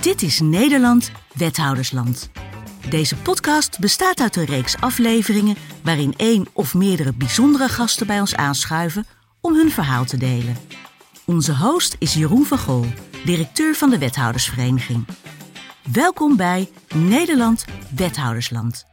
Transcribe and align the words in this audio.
Dit 0.00 0.22
is 0.22 0.40
Nederland, 0.40 1.10
Wethoudersland. 1.32 2.30
Deze 2.88 3.16
podcast 3.16 3.78
bestaat 3.78 4.20
uit 4.20 4.36
een 4.36 4.44
reeks 4.44 4.76
afleveringen 4.80 5.56
waarin 5.82 6.14
één 6.16 6.46
of 6.52 6.74
meerdere 6.74 7.12
bijzondere 7.12 7.68
gasten 7.68 8.06
bij 8.06 8.20
ons 8.20 8.36
aanschuiven 8.36 9.06
om 9.40 9.54
hun 9.54 9.70
verhaal 9.70 10.04
te 10.04 10.16
delen. 10.16 10.56
Onze 11.24 11.56
host 11.56 11.96
is 11.98 12.14
Jeroen 12.14 12.44
van 12.44 12.58
Gool, 12.58 12.86
directeur 13.24 13.74
van 13.74 13.90
de 13.90 13.98
Wethoudersvereniging. 13.98 15.04
Welkom 15.92 16.36
bij 16.36 16.70
Nederland, 16.94 17.64
Wethoudersland. 17.90 18.84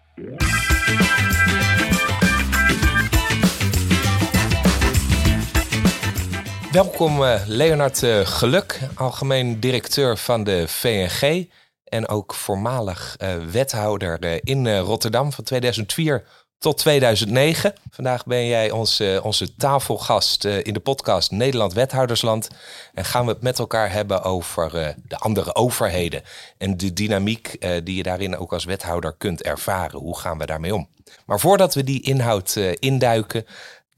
Welkom 6.74 7.21
uh, 7.21 7.42
Leonard 7.46 8.02
uh, 8.02 8.20
Geluk, 8.26 8.80
algemeen 8.96 9.60
directeur 9.60 10.18
van 10.18 10.44
de 10.44 10.68
VNG 10.68 11.48
en 11.84 12.08
ook 12.08 12.34
voormalig 12.34 13.16
uh, 13.22 13.36
wethouder 13.52 14.40
in 14.45 14.78
Rotterdam 14.78 15.31
van 15.31 15.44
2004 15.44 16.23
tot 16.58 16.78
2009. 16.78 17.73
Vandaag 17.90 18.26
ben 18.26 18.48
jij 18.48 18.72
onze, 18.72 19.20
onze 19.23 19.55
tafelgast 19.55 20.45
in 20.45 20.73
de 20.73 20.80
podcast 20.80 21.31
Nederland 21.31 21.73
Wethoudersland 21.73 22.48
en 22.94 23.05
gaan 23.05 23.26
we 23.26 23.31
het 23.31 23.42
met 23.42 23.59
elkaar 23.59 23.92
hebben 23.92 24.23
over 24.23 24.95
de 25.08 25.17
andere 25.17 25.55
overheden 25.55 26.22
en 26.58 26.78
de 26.78 26.94
dynamiek 26.94 27.58
die 27.84 27.95
je 27.95 28.03
daarin 28.03 28.38
ook 28.38 28.53
als 28.53 28.66
wethouder 28.66 29.16
kunt 29.17 29.44
ervaren. 29.44 30.00
Hoe 30.00 30.20
gaan 30.20 30.38
we 30.38 30.45
daarmee 30.45 30.76
om? 30.76 30.90
Maar 31.26 31.40
voordat 31.40 31.73
we 31.73 31.84
die 31.84 32.02
inhoud 32.02 32.55
induiken, 32.80 33.45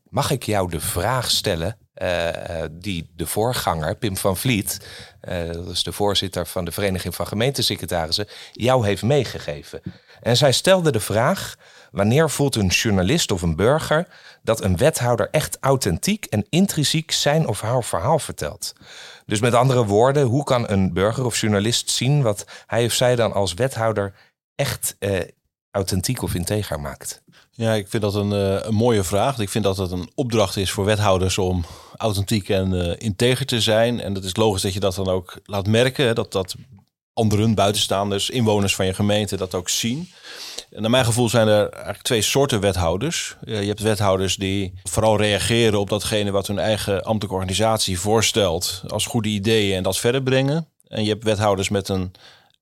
mag 0.10 0.32
ik 0.32 0.44
jou 0.44 0.70
de 0.70 0.80
vraag 0.80 1.32
stellen 1.32 1.78
uh, 2.02 2.62
die 2.72 3.10
de 3.16 3.28
voorganger, 3.28 3.96
Pim 3.96 4.18
van 4.18 4.38
Vliet, 4.38 4.88
uh, 5.30 5.52
dat 5.52 5.68
is 5.68 5.84
de 5.84 5.92
voorzitter 5.92 6.48
van 6.48 6.66
de 6.66 6.72
Vereniging 6.72 7.16
van 7.16 7.28
Gemeentesecretarissen, 7.28 8.28
jou 8.52 8.86
heeft 8.86 9.04
meegegeven. 9.04 9.82
En 10.22 10.38
zij 10.38 10.52
stelde 10.52 10.92
de 10.92 11.00
vraag: 11.00 11.56
wanneer 11.92 12.30
voelt 12.30 12.56
een 12.56 12.68
journalist 12.68 13.32
of 13.32 13.42
een 13.42 13.56
burger 13.56 14.08
dat 14.44 14.64
een 14.64 14.78
wethouder 14.78 15.30
echt 15.30 15.58
authentiek 15.60 16.26
en 16.26 16.46
intrinsiek 16.50 17.12
zijn 17.12 17.48
of 17.48 17.62
haar 17.62 17.84
verhaal 17.84 18.20
vertelt? 18.20 18.74
Dus 19.26 19.40
met 19.40 19.54
andere 19.54 19.86
woorden, 19.86 20.24
hoe 20.26 20.44
kan 20.44 20.70
een 20.70 20.94
burger 20.94 21.26
of 21.26 21.40
journalist 21.40 21.90
zien 21.90 22.22
wat 22.22 22.46
hij 22.66 22.86
of 22.86 22.94
zij 22.94 23.16
dan 23.16 23.34
als 23.34 23.54
wethouder 23.54 24.14
echt 24.56 24.96
authentiek 25.72 26.22
of 26.22 26.34
integer 26.34 26.80
maakt? 26.80 27.24
Ja, 27.58 27.74
ik 27.74 27.88
vind 27.88 28.04
dat 28.04 28.16
een, 28.16 28.32
een 28.68 28.74
mooie 28.74 29.04
vraag. 29.04 29.40
Ik 29.40 29.50
vind 29.50 29.64
dat 29.64 29.78
het 29.78 29.92
een 29.92 30.10
opdracht 30.16 30.58
is 30.58 30.72
voor 30.72 30.86
wethouders 30.86 31.38
om 31.38 31.66
authentiek 31.98 32.50
en 32.50 32.74
uh, 32.74 32.94
integer 32.98 33.46
te 33.46 33.62
zijn. 33.62 34.00
En 34.02 34.14
dat 34.14 34.24
is 34.24 34.36
logisch 34.36 34.62
dat 34.62 34.74
je 34.74 34.80
dat 34.80 34.96
dan 34.96 35.08
ook 35.08 35.40
laat 35.44 35.68
merken. 35.68 36.16
Dat 36.16 36.32
dat 36.32 36.56
anderen, 37.14 37.54
buitenstaanders, 37.54 38.30
inwoners 38.30 38.76
van 38.76 38.86
je 38.86 38.94
gemeente 38.94 39.38
dat 39.38 39.54
ook 39.54 39.70
zien. 39.70 40.12
En 40.72 40.82
naar 40.82 40.92
mijn 40.92 41.06
gevoel 41.06 41.30
zijn 41.30 41.48
er 41.48 41.70
eigenlijk 41.70 42.04
twee 42.04 42.22
soorten 42.22 42.60
wethouders. 42.60 43.36
je 43.46 43.54
hebt 43.54 43.80
wethouders 43.80 44.36
die 44.36 44.74
vooral 44.84 45.18
reageren 45.18 45.80
op 45.80 45.90
datgene 45.90 46.32
wat 46.32 46.48
hun 46.48 46.60
eigen 46.60 47.04
ambtelijke 47.04 47.36
organisatie 47.36 48.00
voorstelt 48.00 48.84
als 48.88 49.06
goede 49.06 49.30
ideeën 49.30 49.76
en 49.78 49.84
dat 49.84 49.98
verder 49.98 50.24
brengen. 50.24 50.68
En 50.88 51.04
je 51.04 51.10
hebt 51.10 51.24
wethouders 51.24 51.70
met 51.70 51.90
een 51.90 52.12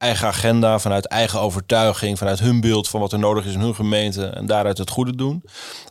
eigen 0.04 0.28
agenda, 0.28 0.80
vanuit 0.80 1.06
eigen 1.06 1.40
overtuiging, 1.40 2.18
vanuit 2.18 2.40
hun 2.40 2.62
beeld 2.62 2.90
van 2.90 3.00
wat 3.00 3.14
er 3.14 3.20
nodig 3.20 3.46
is 3.46 3.54
in 3.54 3.60
hun 3.60 3.76
gemeente 3.76 4.26
en 4.26 4.46
daaruit 4.46 4.78
het 4.78 4.90
goede 4.90 5.16
doen. 5.16 5.44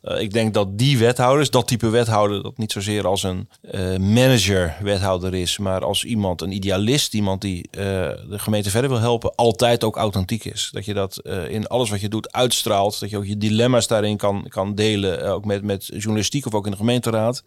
Uh, 0.02 0.20
ik 0.20 0.32
denk 0.32 0.54
dat 0.54 0.78
die 0.78 0.98
wethouders, 0.98 1.50
dat 1.50 1.66
type 1.66 1.88
wethouder, 1.88 2.42
dat 2.42 2.58
niet 2.58 2.72
zozeer 2.72 3.06
als 3.06 3.22
een 3.22 3.48
uh, 3.62 3.96
manager-wethouder 3.96 5.34
is, 5.34 5.58
maar 5.58 5.84
als 5.84 6.04
iemand, 6.04 6.40
een 6.40 6.52
idealist, 6.52 7.14
iemand 7.14 7.40
die 7.40 7.68
uh, 7.70 7.82
de 7.82 8.38
gemeente 8.38 8.70
verder 8.70 8.90
wil 8.90 9.00
helpen, 9.00 9.34
altijd 9.34 9.84
ook 9.84 9.96
authentiek 9.96 10.44
is. 10.44 10.68
Dat 10.72 10.84
je 10.84 10.94
dat 10.94 11.22
in 11.48 11.66
alles 11.66 11.90
wat 11.90 12.00
je 12.00 12.08
doet 12.08 12.32
uitstraalt, 12.32 13.00
dat 13.00 13.10
je 13.10 13.16
ook 13.16 13.26
je 13.26 13.36
dilemma's 13.36 13.86
daarin 13.86 14.16
kan, 14.16 14.46
kan 14.48 14.74
delen, 14.74 15.24
ook 15.24 15.44
met, 15.44 15.62
met 15.62 15.86
journalistiek 15.86 16.46
of 16.46 16.54
ook 16.54 16.64
in 16.64 16.70
de 16.70 16.76
gemeenteraad. 16.76 17.44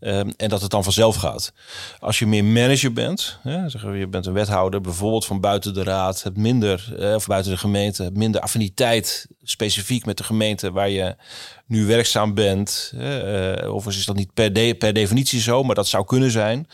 en 0.00 0.48
dat 0.48 0.60
het 0.60 0.70
dan 0.70 0.84
vanzelf 0.84 1.16
gaat. 1.16 1.52
Als 1.98 2.18
je 2.18 2.26
meer 2.26 2.44
manager 2.44 2.92
bent, 2.92 3.38
zeggen 3.42 3.92
we, 3.92 3.98
je 3.98 4.08
bent 4.08 4.26
een 4.26 4.32
wethouder, 4.32 4.80
bijvoorbeeld 4.80 5.26
van 5.26 5.40
buiten 5.40 5.74
de 5.74 5.82
raad 5.82 5.97
raad, 5.98 6.22
hebt 6.22 6.36
minder, 6.36 6.94
eh, 6.98 7.14
of 7.14 7.26
buiten 7.26 7.50
de 7.50 7.58
gemeente, 7.58 8.10
minder 8.12 8.40
affiniteit 8.40 9.26
specifiek 9.42 10.06
met 10.06 10.16
de 10.16 10.24
gemeente 10.24 10.72
waar 10.72 10.88
je 10.88 11.16
nu 11.68 11.86
werkzaam 11.86 12.34
bent. 12.34 12.92
Uh, 12.94 13.74
of 13.74 13.86
is 13.86 14.04
dat 14.04 14.16
niet 14.16 14.34
per, 14.34 14.74
per 14.74 14.92
definitie 14.92 15.40
zo, 15.40 15.62
maar 15.62 15.74
dat 15.74 15.88
zou 15.88 16.04
kunnen 16.04 16.30
zijn. 16.30 16.66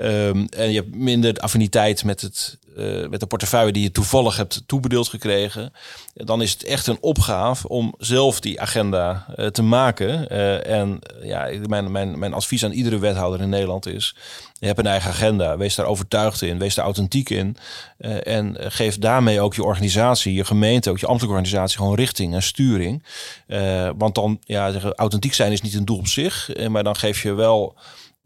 Um, 0.00 0.46
en 0.48 0.70
je 0.72 0.80
hebt 0.80 0.94
minder 0.94 1.38
affiniteit 1.38 2.04
met, 2.04 2.20
het, 2.20 2.58
uh, 2.76 3.08
met 3.08 3.20
de 3.20 3.26
portefeuille 3.26 3.72
die 3.72 3.82
je 3.82 3.90
toevallig 3.90 4.36
hebt 4.36 4.62
toebedeeld 4.66 5.08
gekregen. 5.08 5.72
Dan 6.14 6.42
is 6.42 6.52
het 6.52 6.64
echt 6.64 6.86
een 6.86 6.98
opgave 7.00 7.68
om 7.68 7.94
zelf 7.98 8.40
die 8.40 8.60
agenda 8.60 9.26
uh, 9.36 9.46
te 9.46 9.62
maken. 9.62 10.30
En 10.64 10.98
ja, 11.22 11.50
mijn, 11.66 11.92
mijn, 11.92 12.18
mijn 12.18 12.34
advies 12.34 12.64
aan 12.64 12.72
iedere 12.72 12.98
wethouder 12.98 13.40
in 13.40 13.48
Nederland 13.48 13.86
is: 13.86 14.16
je 14.58 14.66
hebt 14.66 14.78
een 14.78 14.86
eigen 14.86 15.10
agenda. 15.10 15.56
Wees 15.56 15.74
daar 15.74 15.86
overtuigd 15.86 16.42
in, 16.42 16.58
wees 16.58 16.74
daar 16.74 16.84
authentiek 16.84 17.30
in. 17.30 17.56
en 18.22 18.56
geef 18.58 18.98
daarmee 18.98 19.40
ook 19.40 19.54
je 19.54 19.64
organisatie, 19.64 20.34
je 20.34 20.44
gemeente, 20.44 20.90
ook 20.90 20.98
je 20.98 21.06
ambtelijke 21.06 21.38
organisatie 21.38 21.78
gewoon 21.78 21.94
richting 21.94 22.34
en 22.34 22.42
sturing. 22.42 23.02
want 23.96 24.14
dan, 24.14 24.23
ja, 24.40 24.72
authentiek 24.96 25.34
zijn 25.34 25.52
is 25.52 25.60
niet 25.60 25.74
een 25.74 25.84
doel 25.84 25.98
op 25.98 26.06
zich, 26.06 26.50
maar 26.68 26.84
dan 26.84 26.96
geef 26.96 27.22
je 27.22 27.32
wel 27.32 27.78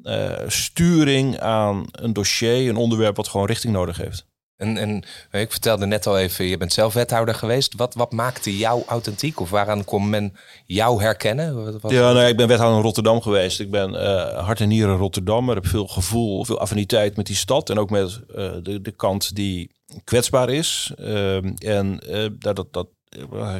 uh, 0.02 0.32
sturing 0.46 1.38
aan 1.40 1.86
een 1.90 2.12
dossier, 2.12 2.68
een 2.68 2.76
onderwerp 2.76 3.16
wat 3.16 3.28
gewoon 3.28 3.46
richting 3.46 3.72
nodig 3.72 3.96
heeft. 3.96 4.26
En, 4.56 4.76
en 4.76 5.04
ik 5.30 5.50
vertelde 5.50 5.86
net 5.86 6.06
al 6.06 6.18
even, 6.18 6.44
je 6.44 6.56
bent 6.56 6.72
zelf 6.72 6.94
wethouder 6.94 7.34
geweest. 7.34 7.74
Wat, 7.76 7.94
wat 7.94 8.12
maakte 8.12 8.56
jou 8.56 8.82
authentiek? 8.86 9.40
Of 9.40 9.50
waaraan 9.50 9.84
kon 9.84 10.10
men 10.10 10.36
jou 10.66 11.02
herkennen? 11.02 11.80
Wat, 11.80 11.90
ja, 11.90 12.12
nou, 12.12 12.26
ik 12.26 12.36
ben 12.36 12.48
wethouder 12.48 12.78
in 12.78 12.84
Rotterdam 12.84 13.20
geweest. 13.20 13.60
Ik 13.60 13.70
ben 13.70 13.94
uh, 13.94 14.44
hart 14.44 14.60
en 14.60 14.68
nieren 14.68 14.96
Rotterdammer. 14.96 15.56
Ik 15.56 15.62
heb 15.62 15.70
veel 15.70 15.86
gevoel, 15.86 16.44
veel 16.44 16.58
affiniteit 16.58 17.16
met 17.16 17.26
die 17.26 17.36
stad. 17.36 17.70
En 17.70 17.78
ook 17.78 17.90
met 17.90 18.20
uh, 18.30 18.52
de, 18.62 18.80
de 18.82 18.90
kant 18.90 19.34
die 19.34 19.70
kwetsbaar 20.04 20.50
is. 20.50 20.92
Uh, 20.98 21.68
en 21.68 22.00
dat, 22.38 22.56
dat, 22.56 22.72
dat 22.72 22.88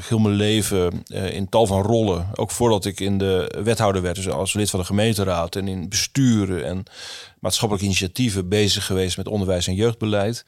heel 0.09 0.19
mijn 0.19 0.35
leven 0.35 1.03
uh, 1.07 1.35
in 1.35 1.49
tal 1.49 1.67
van 1.67 1.83
rollen. 1.83 2.29
Ook 2.35 2.51
voordat 2.51 2.85
ik 2.85 3.01
in 3.01 3.19
de 3.19 3.61
wethouder 3.65 4.03
werd, 4.03 4.17
dus 4.17 4.29
als 4.29 4.53
lid 4.53 4.71
van 4.71 4.81
de 4.81 4.87
gemeenteraad 4.87 5.57
en 5.57 5.69
in 5.69 5.89
besturen 5.89 6.65
en 6.65 6.85
maatschappelijke 7.41 7.89
initiatieven 7.89 8.49
bezig 8.49 8.87
geweest 8.87 9.17
met 9.17 9.29
onderwijs 9.29 9.67
en 9.67 9.75
jeugdbeleid. 9.75 10.45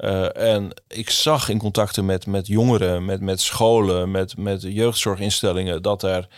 Uh, 0.00 0.36
en 0.36 0.70
ik 0.88 1.10
zag 1.10 1.48
in 1.48 1.58
contacten 1.58 2.04
met, 2.04 2.26
met 2.26 2.46
jongeren, 2.46 3.04
met, 3.04 3.20
met 3.20 3.40
scholen, 3.40 4.10
met, 4.10 4.36
met 4.36 4.62
jeugdzorginstellingen, 4.62 5.82
dat 5.82 6.02
er 6.02 6.28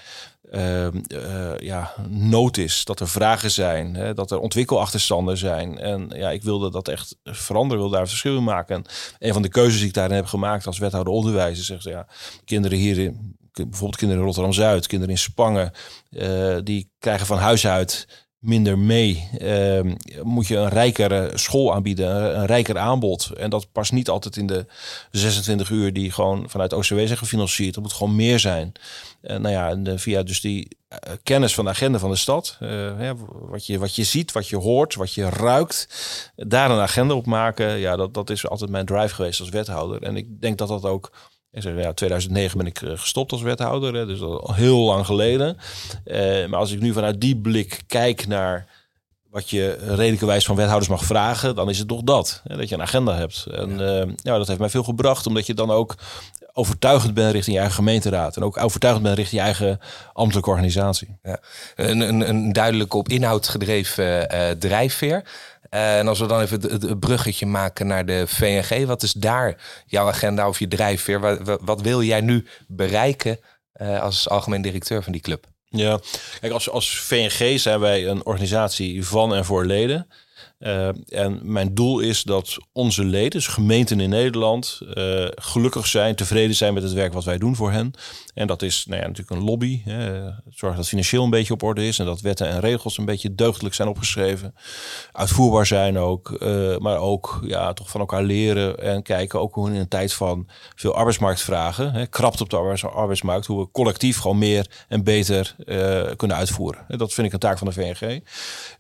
uh, 0.54 0.87
uh, 1.09 1.59
ja, 1.59 1.94
nood 2.09 2.56
is, 2.56 2.84
dat 2.84 3.00
er 3.00 3.09
vragen 3.09 3.50
zijn, 3.50 3.94
hè, 3.94 4.15
dat 4.15 4.31
er 4.31 4.38
ontwikkelachterstanden 4.38 5.37
zijn. 5.37 5.78
En 5.78 6.10
ja, 6.15 6.31
ik 6.31 6.42
wilde 6.42 6.70
dat 6.70 6.88
echt 6.88 7.16
veranderen, 7.25 7.82
wilde 7.82 7.97
daar 7.97 8.09
verschil 8.09 8.37
in 8.37 8.44
maken. 8.44 8.76
En 8.76 8.84
een 9.19 9.32
van 9.32 9.42
de 9.42 9.48
keuzes 9.48 9.78
die 9.78 9.88
ik 9.88 9.94
daarin 9.94 10.16
heb 10.16 10.26
gemaakt 10.26 10.66
als 10.66 10.78
wethouder 10.78 11.12
onderwijs 11.12 11.59
is, 11.59 11.66
zegt 11.66 11.82
ja, 11.82 12.06
kinderen 12.44 12.78
hier 12.78 12.98
in, 12.98 13.37
bijvoorbeeld 13.53 13.97
kinderen 13.97 14.22
in 14.22 14.26
Rotterdam-Zuid, 14.26 14.87
kinderen 14.87 15.15
in 15.15 15.20
Spangen, 15.20 15.72
uh, 16.10 16.56
die 16.62 16.91
krijgen 16.98 17.26
van 17.26 17.38
huis 17.38 17.66
uit 17.66 18.24
minder 18.44 18.78
mee. 18.78 19.28
Uh, 19.38 19.93
moet 20.22 20.47
je 20.47 20.56
een 20.56 20.69
rijkere 20.69 21.31
school 21.34 21.75
aanbieden, 21.75 22.38
een 22.38 22.47
rijker 22.47 22.78
aanbod. 22.78 23.31
En 23.37 23.50
dat 23.50 23.72
past 23.72 23.93
niet 23.93 24.09
altijd 24.09 24.37
in 24.37 24.47
de 24.47 24.66
26 25.10 25.71
uur 25.71 25.93
die 25.93 26.10
gewoon 26.10 26.50
vanuit 26.50 26.72
OCW 26.72 26.99
zijn 26.99 27.16
gefinancierd. 27.16 27.75
Dat 27.75 27.83
moet 27.83 27.93
gewoon 27.93 28.16
meer 28.16 28.38
zijn. 28.38 28.72
Uh, 29.22 29.37
nou 29.37 29.54
ja, 29.54 29.69
en, 29.69 29.99
via 29.99 30.22
dus 30.22 30.41
die 30.41 30.69
kennis 31.22 31.54
van 31.54 31.65
de 31.65 31.71
agenda 31.71 31.99
van 31.99 32.10
de 32.10 32.16
stad. 32.16 32.59
Wat, 33.31 33.66
je, 33.66 33.78
wat 33.78 33.94
je 33.94 34.04
ziet, 34.04 34.33
wat 34.33 34.49
je 34.49 34.56
hoort, 34.56 34.94
wat 34.94 35.15
je 35.15 35.28
ruikt. 35.28 35.88
Daar 36.37 36.71
een 36.71 36.81
agenda 36.81 37.15
op 37.15 37.27
maken. 37.27 37.78
Ja, 37.78 37.97
dat, 37.97 38.15
dat 38.15 38.31
is 38.31 38.49
altijd 38.49 38.71
mijn 38.71 38.87
drive 38.87 39.15
geweest 39.15 39.41
als 39.41 39.48
wethouder. 39.48 40.03
En 40.03 40.16
ik 40.16 40.41
denk 40.41 40.59
dat 40.59 40.69
dat 40.69 40.84
ook 40.84 41.10
en 41.54 41.62
zeg, 41.62 41.77
ja, 41.77 41.92
2009 41.92 42.59
ben 42.59 42.66
ik 42.66 42.83
eh, 42.83 42.91
gestopt 42.95 43.33
als 43.33 43.42
wethouder, 43.42 43.95
hè, 43.95 44.06
dus 44.06 44.21
al 44.21 44.54
heel 44.54 44.78
lang 44.78 45.06
geleden. 45.06 45.56
Uh, 46.04 46.47
maar 46.47 46.59
als 46.59 46.72
ik 46.72 46.80
nu 46.80 46.92
vanuit 46.92 47.21
die 47.21 47.36
blik 47.36 47.80
kijk 47.86 48.27
naar 48.27 48.66
wat 49.30 49.51
je 49.51 49.77
redelijkerwijs 49.89 50.45
van 50.45 50.56
wethouders 50.56 50.91
mag 50.91 51.04
vragen, 51.04 51.54
dan 51.54 51.71
is 51.71 51.78
het 51.78 51.89
toch 51.89 52.03
dat. 52.03 52.41
Hè, 52.45 52.56
dat 52.56 52.68
je 52.68 52.74
een 52.74 52.83
agenda 52.83 53.15
hebt. 53.15 53.47
En 53.51 53.78
ja. 53.78 54.04
Uh, 54.04 54.12
ja, 54.16 54.39
dat 54.39 54.47
heeft 54.47 54.59
mij 54.59 54.68
veel 54.68 54.83
gebracht, 54.83 55.27
omdat 55.27 55.47
je 55.47 55.54
dan 55.54 55.71
ook 55.71 55.95
overtuigend 56.53 57.15
bent 57.15 57.33
richting 57.33 57.54
je 57.54 57.62
eigen 57.62 57.78
gemeenteraad. 57.78 58.36
En 58.36 58.42
ook 58.42 58.57
overtuigend 58.57 59.04
bent 59.04 59.16
richting 59.16 59.41
je 59.41 59.47
eigen 59.47 59.80
ambtelijke 60.12 60.50
organisatie. 60.50 61.16
Ja. 61.22 61.39
Een, 61.74 62.00
een, 62.00 62.28
een 62.28 62.53
duidelijk 62.53 62.95
op 62.95 63.09
inhoud 63.09 63.48
gedreven 63.48 64.34
uh, 64.34 64.50
drijfveer. 64.50 65.24
Uh, 65.74 65.98
en 65.98 66.09
als 66.09 66.18
we 66.18 66.26
dan 66.26 66.41
even 66.41 66.60
het, 66.60 67.00
bruggetje 67.00 67.47
maken 67.47 67.86
naar 67.86 68.06
de 68.06 68.26
VNG, 68.26 68.86
wat 68.86 69.03
is 69.03 69.12
daar 69.12 69.56
jouw 69.86 70.09
agenda 70.09 70.48
of 70.48 70.59
je 70.59 70.68
drijfveer? 70.68 71.44
Wat, 71.65 71.80
wil 71.80 72.03
jij 72.03 72.21
nu 72.21 72.47
bereiken 72.66 73.38
uh, 73.82 74.00
als 74.00 74.28
algemeen 74.28 74.62
directeur 74.62 75.03
van 75.03 75.12
die 75.12 75.21
club? 75.21 75.47
Ja, 75.68 76.00
kijk, 76.41 76.53
als, 76.53 76.71
als 76.71 77.00
VNG 77.00 77.60
zijn 77.60 77.80
wij 77.80 78.06
een 78.06 78.26
organisatie 78.26 79.06
van 79.06 79.34
en 79.34 79.44
voor 79.44 79.65
leden. 79.65 80.09
Uh, 80.59 80.89
en 81.09 81.41
mijn 81.42 81.74
doel 81.74 82.01
is 82.01 82.22
dat 82.22 82.56
onze 82.72 83.04
leden, 83.04 83.30
dus 83.30 83.47
gemeenten 83.47 84.01
in 84.01 84.09
Nederland, 84.09 84.80
uh, 84.95 85.27
gelukkig 85.34 85.86
zijn, 85.86 86.15
tevreden 86.15 86.56
zijn 86.56 86.74
met 86.74 86.83
het 86.83 86.92
werk 86.92 87.12
wat 87.12 87.24
wij 87.24 87.39
doen 87.39 87.56
voor 87.56 87.71
hen. 87.71 87.92
En 88.34 88.47
dat 88.47 88.62
is 88.62 88.84
nou 88.86 89.01
ja, 89.01 89.06
natuurlijk 89.06 89.36
een 89.36 89.47
lobby. 89.47 89.83
Zorg 90.51 90.77
dat 90.77 90.89
financieel 90.89 91.24
een 91.24 91.30
beetje 91.30 91.53
op 91.53 91.62
orde 91.62 91.86
is 91.86 91.98
en 91.98 92.04
dat 92.04 92.21
wetten 92.21 92.48
en 92.48 92.60
regels 92.60 92.98
een 92.98 93.04
beetje 93.04 93.34
deugdelijk 93.34 93.74
zijn 93.74 93.89
opgeschreven. 93.89 94.54
Uitvoerbaar 95.12 95.66
zijn 95.66 95.98
ook, 95.98 96.36
uh, 96.42 96.77
maar 96.77 96.98
ook 96.98 97.41
ja, 97.45 97.72
toch 97.72 97.91
van 97.91 98.00
elkaar 98.00 98.22
leren 98.22 98.78
en 98.78 99.03
kijken 99.03 99.41
ook 99.41 99.54
hoe 99.54 99.71
in 99.71 99.74
een 99.74 99.89
tijd 99.89 100.12
van 100.12 100.48
veel 100.74 100.95
arbeidsmarktvragen, 100.95 101.92
hè, 101.92 102.07
krapt 102.07 102.41
op 102.41 102.50
de 102.50 102.57
arbeidsmarkt, 102.91 103.47
hoe 103.47 103.60
we 103.60 103.71
collectief 103.71 104.18
gewoon 104.18 104.39
meer 104.39 104.84
en 104.89 105.04
beter 105.04 105.57
kunnen 106.16 106.36
uitvoeren. 106.36 106.84
En 106.89 106.98
dat 106.98 107.12
vind 107.12 107.27
ik 107.27 107.33
een 107.33 107.39
taak 107.39 107.59
van 107.59 107.66
de 107.66 107.72
VNG. 107.72 108.22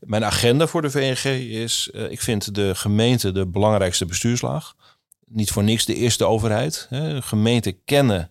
Mijn 0.00 0.24
agenda 0.24 0.66
voor 0.66 0.82
de 0.82 0.90
VNG 0.90 1.24
is, 1.50 1.73
uh, 1.92 2.10
ik 2.10 2.20
vind 2.20 2.54
de 2.54 2.74
gemeente 2.74 3.32
de 3.32 3.46
belangrijkste 3.46 4.06
bestuurslaag. 4.06 4.74
Niet 5.26 5.50
voor 5.50 5.64
niks 5.64 5.84
de 5.84 5.94
eerste 5.94 6.24
overheid. 6.24 6.86
Hè. 6.90 7.22
Gemeenten 7.22 7.84
kennen 7.84 8.30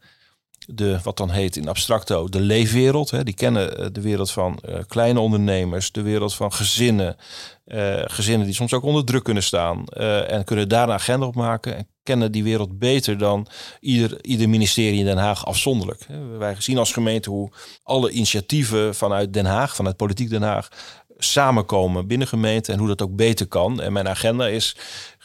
de, 0.67 0.99
wat 1.03 1.17
dan 1.17 1.29
heet 1.29 1.55
in 1.55 1.67
abstracto, 1.67 2.29
de 2.29 2.39
leefwereld. 2.39 3.11
Hè. 3.11 3.23
Die 3.23 3.33
kennen 3.33 3.77
eh, 3.77 3.85
de 3.91 4.01
wereld 4.01 4.31
van 4.31 4.59
uh, 4.69 4.75
kleine 4.87 5.19
ondernemers, 5.19 5.91
de 5.91 6.01
wereld 6.01 6.35
van 6.35 6.53
gezinnen. 6.53 7.15
Gezinnen 8.05 8.45
die 8.45 8.55
soms 8.55 8.73
ook 8.73 8.83
onder 8.83 9.05
druk 9.05 9.23
kunnen 9.23 9.43
staan. 9.43 9.85
en 9.87 10.43
kunnen 10.43 10.69
daar 10.69 10.83
een 10.83 10.93
agenda 10.93 11.25
op 11.25 11.35
maken. 11.35 11.75
En 11.75 11.87
kennen 12.03 12.31
die 12.31 12.43
wereld 12.43 12.79
beter 12.79 13.17
dan 13.17 13.47
ieder, 13.79 14.25
ieder 14.25 14.49
ministerie 14.49 14.99
in 14.99 15.05
Den 15.05 15.17
Haag 15.17 15.45
afzonderlijk. 15.45 16.05
Wij 16.37 16.55
zien 16.59 16.77
als 16.77 16.91
gemeente 16.91 17.29
hoe 17.29 17.51
alle 17.83 18.11
initiatieven 18.11 18.95
vanuit 18.95 19.33
Den 19.33 19.45
Haag, 19.45 19.75
vanuit 19.75 19.97
Politiek 19.97 20.29
Den 20.29 20.41
Haag, 20.41 20.69
samenkomen 21.17 22.07
binnen 22.07 22.27
gemeenten 22.27 22.73
en 22.73 22.79
hoe 22.79 22.87
dat 22.87 23.01
ook 23.01 23.15
beter 23.15 23.47
kan. 23.47 23.81
En 23.81 23.93
mijn 23.93 24.07
agenda 24.07 24.47
is 24.47 24.75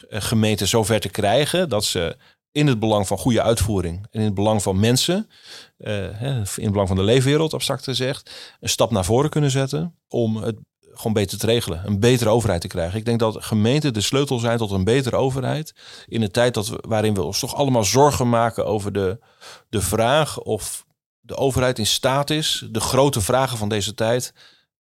gemeenten 0.09 0.67
zover 0.67 0.99
te 0.99 1.09
krijgen 1.09 1.69
dat 1.69 1.83
ze 1.83 2.17
in 2.51 2.67
het 2.67 2.79
belang 2.79 3.07
van 3.07 3.17
goede 3.17 3.41
uitvoering 3.41 4.07
en 4.11 4.19
in 4.19 4.25
het 4.25 4.33
belang 4.33 4.61
van 4.61 4.79
mensen, 4.79 5.29
uh, 5.77 6.21
in 6.31 6.63
het 6.63 6.71
belang 6.71 6.87
van 6.87 6.97
de 6.97 7.03
leefwereld, 7.03 7.53
abstract 7.53 7.83
gezegd, 7.83 8.31
een 8.59 8.69
stap 8.69 8.91
naar 8.91 9.05
voren 9.05 9.29
kunnen 9.29 9.51
zetten 9.51 9.95
om 10.07 10.35
het 10.35 10.57
gewoon 10.93 11.13
beter 11.13 11.37
te 11.37 11.45
regelen, 11.45 11.81
een 11.85 11.99
betere 11.99 12.29
overheid 12.29 12.61
te 12.61 12.67
krijgen. 12.67 12.99
Ik 12.99 13.05
denk 13.05 13.19
dat 13.19 13.43
gemeenten 13.43 13.93
de 13.93 14.01
sleutel 14.01 14.39
zijn 14.39 14.57
tot 14.57 14.71
een 14.71 14.83
betere 14.83 15.15
overheid 15.15 15.73
in 16.07 16.21
een 16.21 16.31
tijd 16.31 16.53
dat 16.53 16.67
we, 16.67 16.83
waarin 16.87 17.13
we 17.13 17.23
ons 17.23 17.39
toch 17.39 17.55
allemaal 17.55 17.83
zorgen 17.83 18.29
maken 18.29 18.65
over 18.65 18.91
de, 18.91 19.19
de 19.69 19.81
vraag 19.81 20.39
of 20.39 20.85
de 21.19 21.35
overheid 21.35 21.79
in 21.79 21.85
staat 21.85 22.29
is 22.29 22.67
de 22.71 22.79
grote 22.79 23.21
vragen 23.21 23.57
van 23.57 23.69
deze 23.69 23.93
tijd 23.93 24.33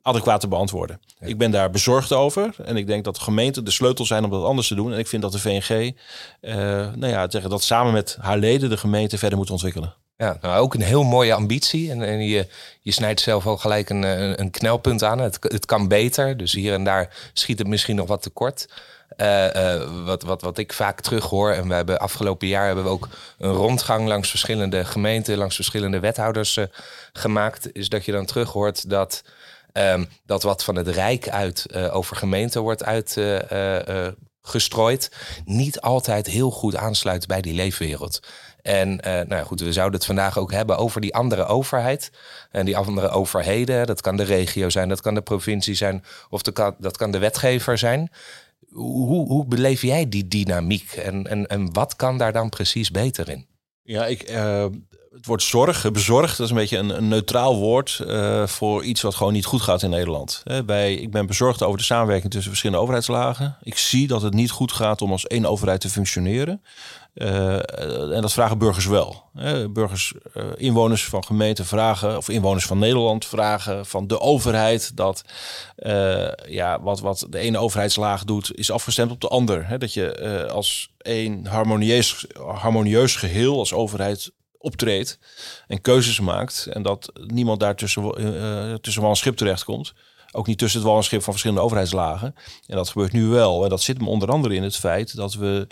adequaat 0.03 0.41
te 0.41 0.49
beantwoorden. 0.49 1.00
Ik 1.21 1.39
ben 1.39 1.50
daar 1.50 1.71
bezorgd 1.71 2.12
over. 2.12 2.55
En 2.65 2.77
ik 2.77 2.87
denk 2.87 3.05
dat 3.05 3.19
gemeenten 3.19 3.65
de 3.65 3.71
sleutel 3.71 4.05
zijn 4.05 4.25
om 4.25 4.31
dat 4.31 4.45
anders 4.45 4.69
te 4.69 4.75
doen. 4.75 4.93
En 4.93 4.99
ik 4.99 5.06
vind 5.06 5.23
dat 5.23 5.33
de 5.33 5.39
VNG, 5.39 5.95
uh, 6.41 6.55
nou 6.95 7.06
ja, 7.06 7.31
zeggen 7.31 7.50
dat 7.50 7.62
samen 7.62 7.93
met 7.93 8.17
haar 8.21 8.39
leden 8.39 8.71
de 8.71 8.77
gemeente 8.77 9.19
verder 9.19 9.39
moet 9.39 9.50
ontwikkelen. 9.50 9.95
Ja, 10.17 10.39
nou 10.41 10.61
ook 10.61 10.75
een 10.75 10.83
heel 10.83 11.03
mooie 11.03 11.35
ambitie. 11.35 11.91
En, 11.91 12.03
en 12.03 12.21
je, 12.21 12.47
je 12.81 12.93
snijdt 12.93 13.21
zelf 13.21 13.47
ook 13.47 13.61
gelijk 13.61 13.91
een, 13.91 14.03
een, 14.03 14.41
een, 14.41 14.50
knelpunt 14.50 15.05
aan. 15.05 15.19
Het, 15.19 15.39
het 15.41 15.67
kan 15.67 15.89
beter. 15.89 16.37
Dus 16.37 16.53
hier 16.53 16.73
en 16.73 16.85
daar 16.85 17.31
schiet 17.33 17.59
het 17.59 17.69
misschien 17.69 17.97
nog 17.97 18.09
wat 18.09 18.23
tekort. 18.23 18.69
Uh, 19.17 19.55
uh, 19.55 20.05
wat, 20.05 20.23
wat, 20.23 20.43
wat 20.43 20.59
ik 20.59 20.73
vaak 20.73 21.01
terug 21.01 21.25
hoor, 21.25 21.53
en 21.53 21.69
we 21.69 21.75
hebben 21.75 21.99
afgelopen 21.99 22.49
jaar 22.49 22.67
hebben 22.67 22.85
we 22.85 22.91
ook 22.91 23.09
een 23.39 23.53
rondgang 23.53 24.09
langs 24.09 24.31
verschillende 24.31 24.85
gemeenten, 24.85 25.37
langs 25.37 25.55
verschillende 25.55 26.01
wethouders 26.01 26.56
uh, 26.56 26.65
gemaakt, 27.12 27.75
is 27.75 27.89
dat 27.89 28.05
je 28.05 28.12
dan 28.12 28.27
terug 28.27 28.53
hoort 28.53 28.91
dat 28.91 29.23
Um, 29.73 30.09
dat 30.26 30.43
wat 30.43 30.65
van 30.65 30.76
het 30.76 30.88
Rijk 30.88 31.29
uit 31.29 31.67
uh, 31.70 31.97
over 31.97 32.17
gemeenten 32.17 32.62
wordt 32.62 32.85
uitgestrooid, 32.85 35.11
uh, 35.12 35.19
uh, 35.38 35.47
niet 35.56 35.81
altijd 35.81 36.26
heel 36.26 36.50
goed 36.50 36.76
aansluit 36.76 37.26
bij 37.26 37.41
die 37.41 37.55
leefwereld. 37.55 38.20
En 38.62 38.97
nou 38.97 39.29
ja, 39.29 39.43
goed, 39.43 39.61
we 39.61 39.73
zouden 39.73 39.97
het 39.97 40.06
vandaag 40.06 40.38
ook 40.38 40.53
hebben 40.53 40.76
over 40.76 41.00
die 41.00 41.15
andere 41.15 41.44
overheid. 41.44 42.11
En 42.50 42.65
die 42.65 42.76
andere 42.76 43.09
overheden. 43.09 43.87
Dat 43.87 44.00
kan 44.00 44.17
de 44.17 44.23
regio 44.23 44.70
zijn, 44.70 44.88
dat 44.88 45.00
kan 45.00 45.15
de 45.15 45.23
provincie 45.23 45.75
zijn, 45.75 46.05
of 46.29 46.43
dat 46.79 46.97
kan 46.97 47.11
de 47.11 47.19
wetgever 47.19 47.79
zijn. 47.79 48.11
Hoe, 48.70 49.26
hoe 49.26 49.47
beleef 49.47 49.82
jij 49.82 50.09
die 50.09 50.29
dynamiek 50.29 50.93
en, 50.93 51.26
en, 51.26 51.47
en 51.47 51.73
wat 51.73 51.97
kan 51.97 52.19
daar 52.19 52.32
dan 52.32 52.49
precies 52.49 52.91
beter 52.91 53.29
in? 53.29 53.47
Ja, 53.82 54.06
ik, 54.06 54.23
het 55.14 55.26
woord 55.26 55.43
zorg, 55.43 55.90
bezorgd, 55.93 56.37
dat 56.37 56.46
is 56.46 56.52
een 56.52 56.58
beetje 56.58 56.78
een, 56.78 57.08
neutraal 57.08 57.56
woord 57.56 58.00
uh, 58.06 58.46
voor 58.46 58.84
iets 58.84 59.02
wat 59.02 59.14
gewoon 59.14 59.32
niet 59.32 59.44
goed 59.44 59.62
gaat 59.62 59.82
in 59.82 59.90
Nederland. 59.90 60.43
bij, 60.66 60.94
ik 60.94 61.10
ben 61.10 61.26
bezorgd 61.26 61.62
over 61.62 61.78
de 61.78 61.84
samenwerking 61.84 62.31
tussen 62.31 62.50
verschillende 62.50 62.82
overheidslagen. 62.82 63.56
Ik 63.62 63.78
zie 63.78 64.06
dat 64.06 64.22
het 64.22 64.34
niet 64.34 64.50
goed 64.50 64.72
gaat 64.72 65.02
om 65.02 65.12
als 65.12 65.26
één 65.26 65.46
overheid 65.46 65.81
te 65.81 65.88
functioneren. 65.88 66.62
Uh, 67.14 68.14
en 68.14 68.20
dat 68.20 68.32
vragen 68.32 68.58
burgers 68.58 68.87
wel. 68.87 69.22
burgers, 69.70 70.14
inwoners 70.56 71.05
van 71.05 71.25
gemeenten 71.25 71.66
vragen, 71.66 72.16
of 72.16 72.28
inwoners 72.28 72.64
van 72.64 72.78
Nederland 72.78 73.25
vragen 73.26 73.87
van 73.87 74.06
de 74.06 74.20
overheid 74.20 74.96
dat 74.96 75.25
ja, 76.46 76.81
wat, 76.81 77.00
wat 77.00 77.26
de 77.31 77.38
ene 77.38 77.58
overheidslaag 77.58 78.25
doet, 78.25 78.56
is 78.56 78.70
afgestemd 78.70 79.10
op 79.10 79.20
de 79.20 79.28
ander. 79.28 79.78
dat 79.78 79.93
je 79.93 80.49
als 80.52 80.90
één 80.99 81.46
harmonieus, 81.46 82.26
harmonieus 82.38 83.16
geheel 83.16 83.58
als 83.58 83.72
overheid 83.72 84.31
optreedt 84.58 85.19
en 85.66 85.81
keuzes 85.81 86.20
maakt. 86.20 86.66
En 86.70 86.82
dat 86.82 87.12
niemand 87.26 87.60
daar 87.60 87.76
tussen, 87.76 88.02
uh, 88.02 88.75
tussen 88.75 89.02
wal 89.02 89.10
en 89.10 89.16
schip 89.16 89.37
terechtkomt. 89.37 89.94
Ook 90.32 90.46
niet 90.46 90.58
tussen 90.58 90.81
het 90.81 90.88
wal 90.88 90.96
en 90.96 91.05
schip 91.05 91.22
van 91.22 91.32
verschillende 91.32 91.62
overheidslagen. 91.62 92.34
En 92.66 92.76
dat 92.76 92.88
gebeurt 92.88 93.12
nu 93.12 93.26
wel. 93.26 93.64
En 93.64 93.70
dat 93.70 93.82
zit 93.82 94.00
me 94.00 94.06
onder 94.06 94.28
andere 94.28 94.55
in 94.55 94.62
het 94.62 94.76
feit 94.76 95.16
dat 95.16 95.34
we 95.34 95.66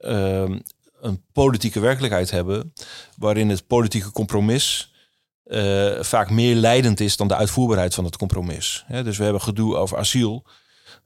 uh, 0.00 0.56
een 1.00 1.24
politieke 1.32 1.80
werkelijkheid 1.80 2.30
hebben. 2.30 2.72
waarin 3.16 3.48
het 3.48 3.66
politieke 3.66 4.12
compromis. 4.12 4.90
Uh, 5.46 6.02
vaak 6.02 6.30
meer 6.30 6.54
leidend 6.54 7.00
is 7.00 7.16
dan 7.16 7.28
de 7.28 7.34
uitvoerbaarheid 7.34 7.94
van 7.94 8.04
het 8.04 8.16
compromis. 8.16 8.84
dus 8.88 9.16
we 9.16 9.24
hebben 9.24 9.42
gedoe 9.42 9.76
over 9.76 9.98
asiel. 9.98 10.44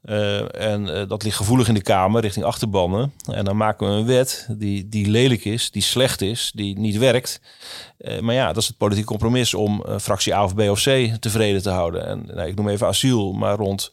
Uh, 0.06 0.60
en 0.62 0.86
uh, 0.86 1.08
dat 1.08 1.22
ligt 1.22 1.36
gevoelig 1.36 1.68
in 1.68 1.74
de 1.74 1.82
Kamer 1.82 2.22
richting 2.22 2.44
achterbannen. 2.44 3.12
En 3.32 3.44
dan 3.44 3.56
maken 3.56 3.86
we 3.86 3.92
een 3.92 4.06
wet 4.06 4.46
die, 4.50 4.88
die 4.88 5.10
lelijk 5.10 5.44
is, 5.44 5.70
die 5.70 5.82
slecht 5.82 6.20
is, 6.20 6.50
die 6.54 6.78
niet 6.78 6.96
werkt. 6.96 7.40
Uh, 7.98 8.20
maar 8.20 8.34
ja, 8.34 8.46
dat 8.46 8.56
is 8.56 8.66
het 8.66 8.76
politieke 8.76 9.08
compromis 9.08 9.54
om 9.54 9.84
fractie 10.00 10.34
A 10.34 10.44
of 10.44 10.54
B 10.54 10.60
of 10.60 10.82
C 10.82 11.16
tevreden 11.20 11.62
te 11.62 11.70
houden. 11.70 12.06
En 12.06 12.26
nou, 12.34 12.48
ik 12.48 12.56
noem 12.56 12.68
even 12.68 12.86
asiel, 12.86 13.32
maar 13.32 13.56
rond 13.56 13.92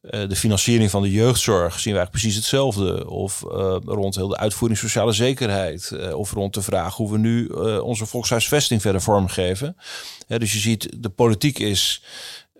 de 0.00 0.36
financiering 0.36 0.90
van 0.90 1.02
de 1.02 1.10
jeugdzorg 1.10 1.80
zien 1.80 1.92
we 1.92 1.98
eigenlijk 1.98 2.10
precies 2.10 2.34
hetzelfde. 2.34 3.10
Of 3.10 3.40
rond 3.84 4.14
heel 4.14 4.28
de 4.28 4.36
uitvoering 4.36 4.78
sociale 4.78 5.12
zekerheid. 5.12 6.12
of 6.12 6.32
rond 6.32 6.54
de 6.54 6.62
vraag 6.62 6.94
hoe 6.94 7.12
we 7.12 7.18
nu 7.18 7.46
onze 7.78 8.06
volkshuisvesting 8.06 8.82
verder 8.82 9.00
vormgeven. 9.00 9.76
dus 10.26 10.52
je 10.52 10.58
ziet, 10.58 10.88
de 11.02 11.08
politiek 11.08 11.58
is 11.58 12.02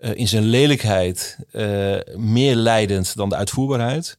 uh, 0.01 0.15
in 0.15 0.27
zijn 0.27 0.43
lelijkheid 0.43 1.37
uh, 1.51 1.95
meer 2.15 2.55
leidend 2.55 3.15
dan 3.15 3.29
de 3.29 3.35
uitvoerbaarheid. 3.35 4.17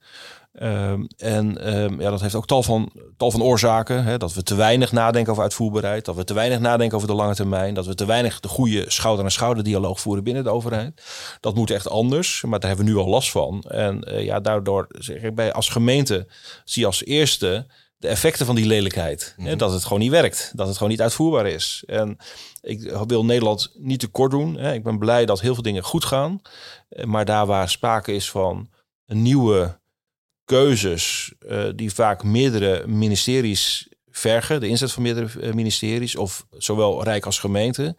Uh, 0.62 0.92
en 1.16 1.76
um, 1.76 2.00
ja, 2.00 2.10
dat 2.10 2.20
heeft 2.20 2.34
ook 2.34 2.46
tal 2.46 2.62
van, 2.62 2.92
tal 3.16 3.30
van 3.30 3.42
oorzaken. 3.42 4.04
Hè, 4.04 4.18
dat 4.18 4.34
we 4.34 4.42
te 4.42 4.54
weinig 4.54 4.92
nadenken 4.92 5.30
over 5.30 5.42
uitvoerbaarheid. 5.42 6.04
Dat 6.04 6.16
we 6.16 6.24
te 6.24 6.34
weinig 6.34 6.60
nadenken 6.60 6.96
over 6.96 7.08
de 7.08 7.14
lange 7.14 7.34
termijn. 7.34 7.74
Dat 7.74 7.86
we 7.86 7.94
te 7.94 8.06
weinig 8.06 8.40
de 8.40 8.48
goede 8.48 8.84
schouder-aan-schouder 8.86 9.64
dialoog 9.64 10.00
voeren 10.00 10.24
binnen 10.24 10.44
de 10.44 10.50
overheid. 10.50 11.02
Dat 11.40 11.54
moet 11.54 11.70
echt 11.70 11.88
anders. 11.88 12.42
Maar 12.42 12.60
daar 12.60 12.68
hebben 12.68 12.86
we 12.86 12.92
nu 12.92 12.98
al 12.98 13.08
last 13.08 13.30
van. 13.30 13.62
En 13.68 14.04
uh, 14.08 14.24
ja, 14.24 14.40
daardoor 14.40 14.86
zeg 14.88 15.22
ik 15.22 15.34
bij 15.34 15.52
als 15.52 15.68
gemeente 15.68 16.26
zie 16.64 16.86
als 16.86 17.04
eerste 17.04 17.66
de 17.98 18.08
effecten 18.08 18.46
van 18.46 18.54
die 18.54 18.66
lelijkheid. 18.66 19.34
Mm 19.36 19.46
-hmm. 19.46 19.58
Dat 19.58 19.72
het 19.72 19.82
gewoon 19.82 19.98
niet 19.98 20.10
werkt. 20.10 20.52
Dat 20.54 20.66
het 20.66 20.76
gewoon 20.76 20.92
niet 20.92 21.02
uitvoerbaar 21.02 21.46
is. 21.46 21.82
En 21.86 22.16
ik 22.60 22.92
wil 23.06 23.24
Nederland 23.24 23.72
niet 23.74 24.00
tekort 24.00 24.30
doen. 24.30 24.58
Ik 24.58 24.82
ben 24.82 24.98
blij 24.98 25.26
dat 25.26 25.40
heel 25.40 25.54
veel 25.54 25.62
dingen 25.62 25.82
goed 25.82 26.04
gaan. 26.04 26.40
Maar 27.04 27.24
daar 27.24 27.46
waar 27.46 27.68
sprake 27.68 28.12
is 28.12 28.30
van 28.30 28.70
nieuwe 29.06 29.78
keuzes... 30.44 31.32
Uh, 31.40 31.64
die 31.74 31.94
vaak 31.94 32.22
meerdere 32.22 32.86
ministeries 32.86 33.88
vergen, 34.10 34.60
de 34.60 34.68
inzet 34.68 34.92
van 34.92 35.02
meerdere 35.02 35.40
eh, 35.40 35.52
ministeries, 35.52 36.16
of 36.16 36.46
zowel 36.50 37.02
Rijk 37.02 37.26
als 37.26 37.38
gemeente. 37.38 37.96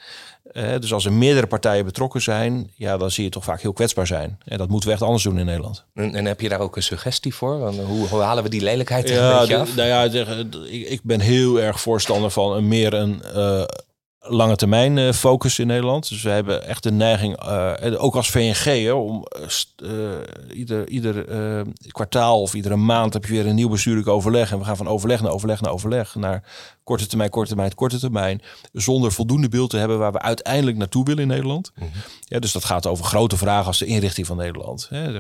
Uh, 0.54 0.72
dus 0.80 0.94
als 0.94 1.06
er 1.06 1.14
meerdere 1.14 1.48
partijen 1.48 1.86
betrokken 1.86 2.22
zijn, 2.22 2.72
ja, 2.76 2.98
dan 2.98 3.12
zie 3.12 3.24
je 3.24 3.30
toch 3.30 3.44
vaak 3.44 3.62
heel 3.62 3.74
kwetsbaar 3.74 4.08
zijn. 4.08 4.40
En 4.46 4.58
dat 4.58 4.70
moeten 4.70 4.90
we 4.90 4.96
echt 4.96 5.04
anders 5.04 5.24
doen 5.24 5.40
in 5.40 5.46
Nederland. 5.46 5.84
En, 5.94 6.16
en 6.16 6.26
heb 6.26 6.42
je 6.42 6.50
daar 6.50 6.60
ook 6.60 6.76
een 6.76 6.84
suggestie 6.84 7.36
voor? 7.36 7.60
Want 7.60 7.80
hoe, 7.80 8.08
hoe 8.08 8.22
halen 8.22 8.44
we 8.44 8.50
die 8.50 8.62
lelijkheid 8.62 9.10
ja, 9.10 9.32
een 9.32 9.40
beetje 9.40 9.58
af? 9.58 9.76
Nou 9.76 9.88
ja, 9.88 10.04
ik, 10.70 10.88
ik 10.88 11.00
ben 11.04 11.20
heel 11.20 11.60
erg 11.60 11.82
voorstander 11.82 12.32
van 12.32 12.56
een 12.56 12.68
meer 12.68 12.94
een 12.94 13.22
uh, 13.36 13.64
lange 14.30 14.56
termijn 14.56 14.98
uh, 14.98 15.12
focus 15.12 15.60
in 15.60 15.68
Nederland. 15.68 16.10
Dus 16.10 16.22
we 16.22 16.30
hebben 16.30 16.68
echt 16.68 16.84
de 16.84 16.92
neiging, 16.92 17.44
uh, 17.44 18.04
ook 18.04 18.16
als 18.16 18.30
VNG, 18.30 18.64
hè, 18.64 18.92
om 18.92 19.26
uh, 19.84 19.92
ieder, 20.54 20.88
ieder 20.88 21.26
kwartaal 21.88 22.42
of 22.42 22.54
iedere 22.54 22.76
maand 22.76 23.14
heb 23.14 23.26
je 23.26 23.32
weer 23.32 23.48
een 23.48 23.56
nieuw 23.56 23.70
bestuurlijk 23.70 24.08
overleg. 24.08 24.52
En 24.52 24.60
we 24.60 24.66
gaan 24.66 24.78
van 24.78 24.88
overleg 24.88 25.22
naar 25.22 25.32
overleg 25.32 25.62
naar 25.62 25.72
overleg 25.72 26.16
naar 26.16 26.44
korte 26.84 27.08
termijn, 27.08 27.30
korte 27.30 27.48
termijn, 27.48 27.76
korte 27.76 28.00
termijn. 28.00 28.42
Zonder 28.74 29.12
voldoende 29.12 29.50
beeld 29.50 29.70
te 29.70 29.78
hebben 29.78 29.98
waar 30.00 30.12
we 30.12 30.22
uiteindelijk 30.22 30.78
naartoe 30.78 31.06
willen 31.06 31.22
in 31.22 31.28
Nederland. 31.28 31.72
Mhm. 31.76 31.86
ja, 32.20 32.40
dus 32.40 32.52
dat 32.52 32.66
gaat 32.66 32.88
over 32.88 33.06
grote 33.06 33.38
vragen 33.38 33.66
als 33.66 33.78
de 33.78 33.86
inrichting 33.86 34.28
van 34.28 34.38
Nederland. 34.38 34.88
Hè. 34.90 35.20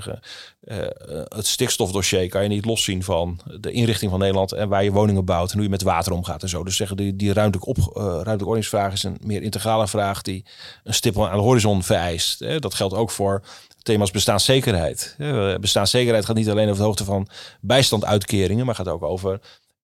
Het 1.27 1.47
stikstofdossier 1.47 2.29
kan 2.29 2.43
je 2.43 2.49
niet 2.49 2.65
loszien 2.65 3.03
van 3.03 3.39
de 3.59 3.71
inrichting 3.71 4.11
van 4.11 4.19
Nederland 4.19 4.51
en 4.51 4.69
waar 4.69 4.83
je 4.83 4.91
woningen 4.91 5.25
bouwt 5.25 5.49
en 5.49 5.53
hoe 5.53 5.63
je 5.63 5.69
met 5.69 5.81
water 5.81 6.11
omgaat 6.11 6.41
en 6.41 6.49
zo. 6.49 6.63
Dus 6.63 6.75
zeggen 6.75 6.97
die, 6.97 7.15
die 7.15 7.33
ruimtelijk, 7.33 7.67
op, 7.67 7.77
ruimtelijk 7.95 8.45
ordeningsvraag 8.45 8.93
is 8.99 9.11
een 9.11 9.17
meer 9.27 9.41
integrale 9.41 9.87
vraag 9.87 10.21
die 10.21 10.45
een 10.83 10.93
stip 10.93 11.19
aan 11.19 11.37
de 11.37 11.43
horizon 11.43 11.83
vereist. 11.83 12.61
Dat 12.61 12.73
geldt 12.73 12.93
ook 12.93 13.11
voor 13.11 13.43
thema's 13.81 14.11
bestaanszekerheid. 14.11 15.15
Bestaanszekerheid 15.61 16.25
gaat 16.25 16.35
niet 16.35 16.49
alleen 16.49 16.67
over 16.67 16.77
de 16.77 16.83
hoogte 16.83 17.03
van 17.03 17.27
bijstandsuitkeringen, 17.61 18.65
maar 18.65 18.75
gaat 18.75 18.87
ook 18.87 19.03
over 19.03 19.39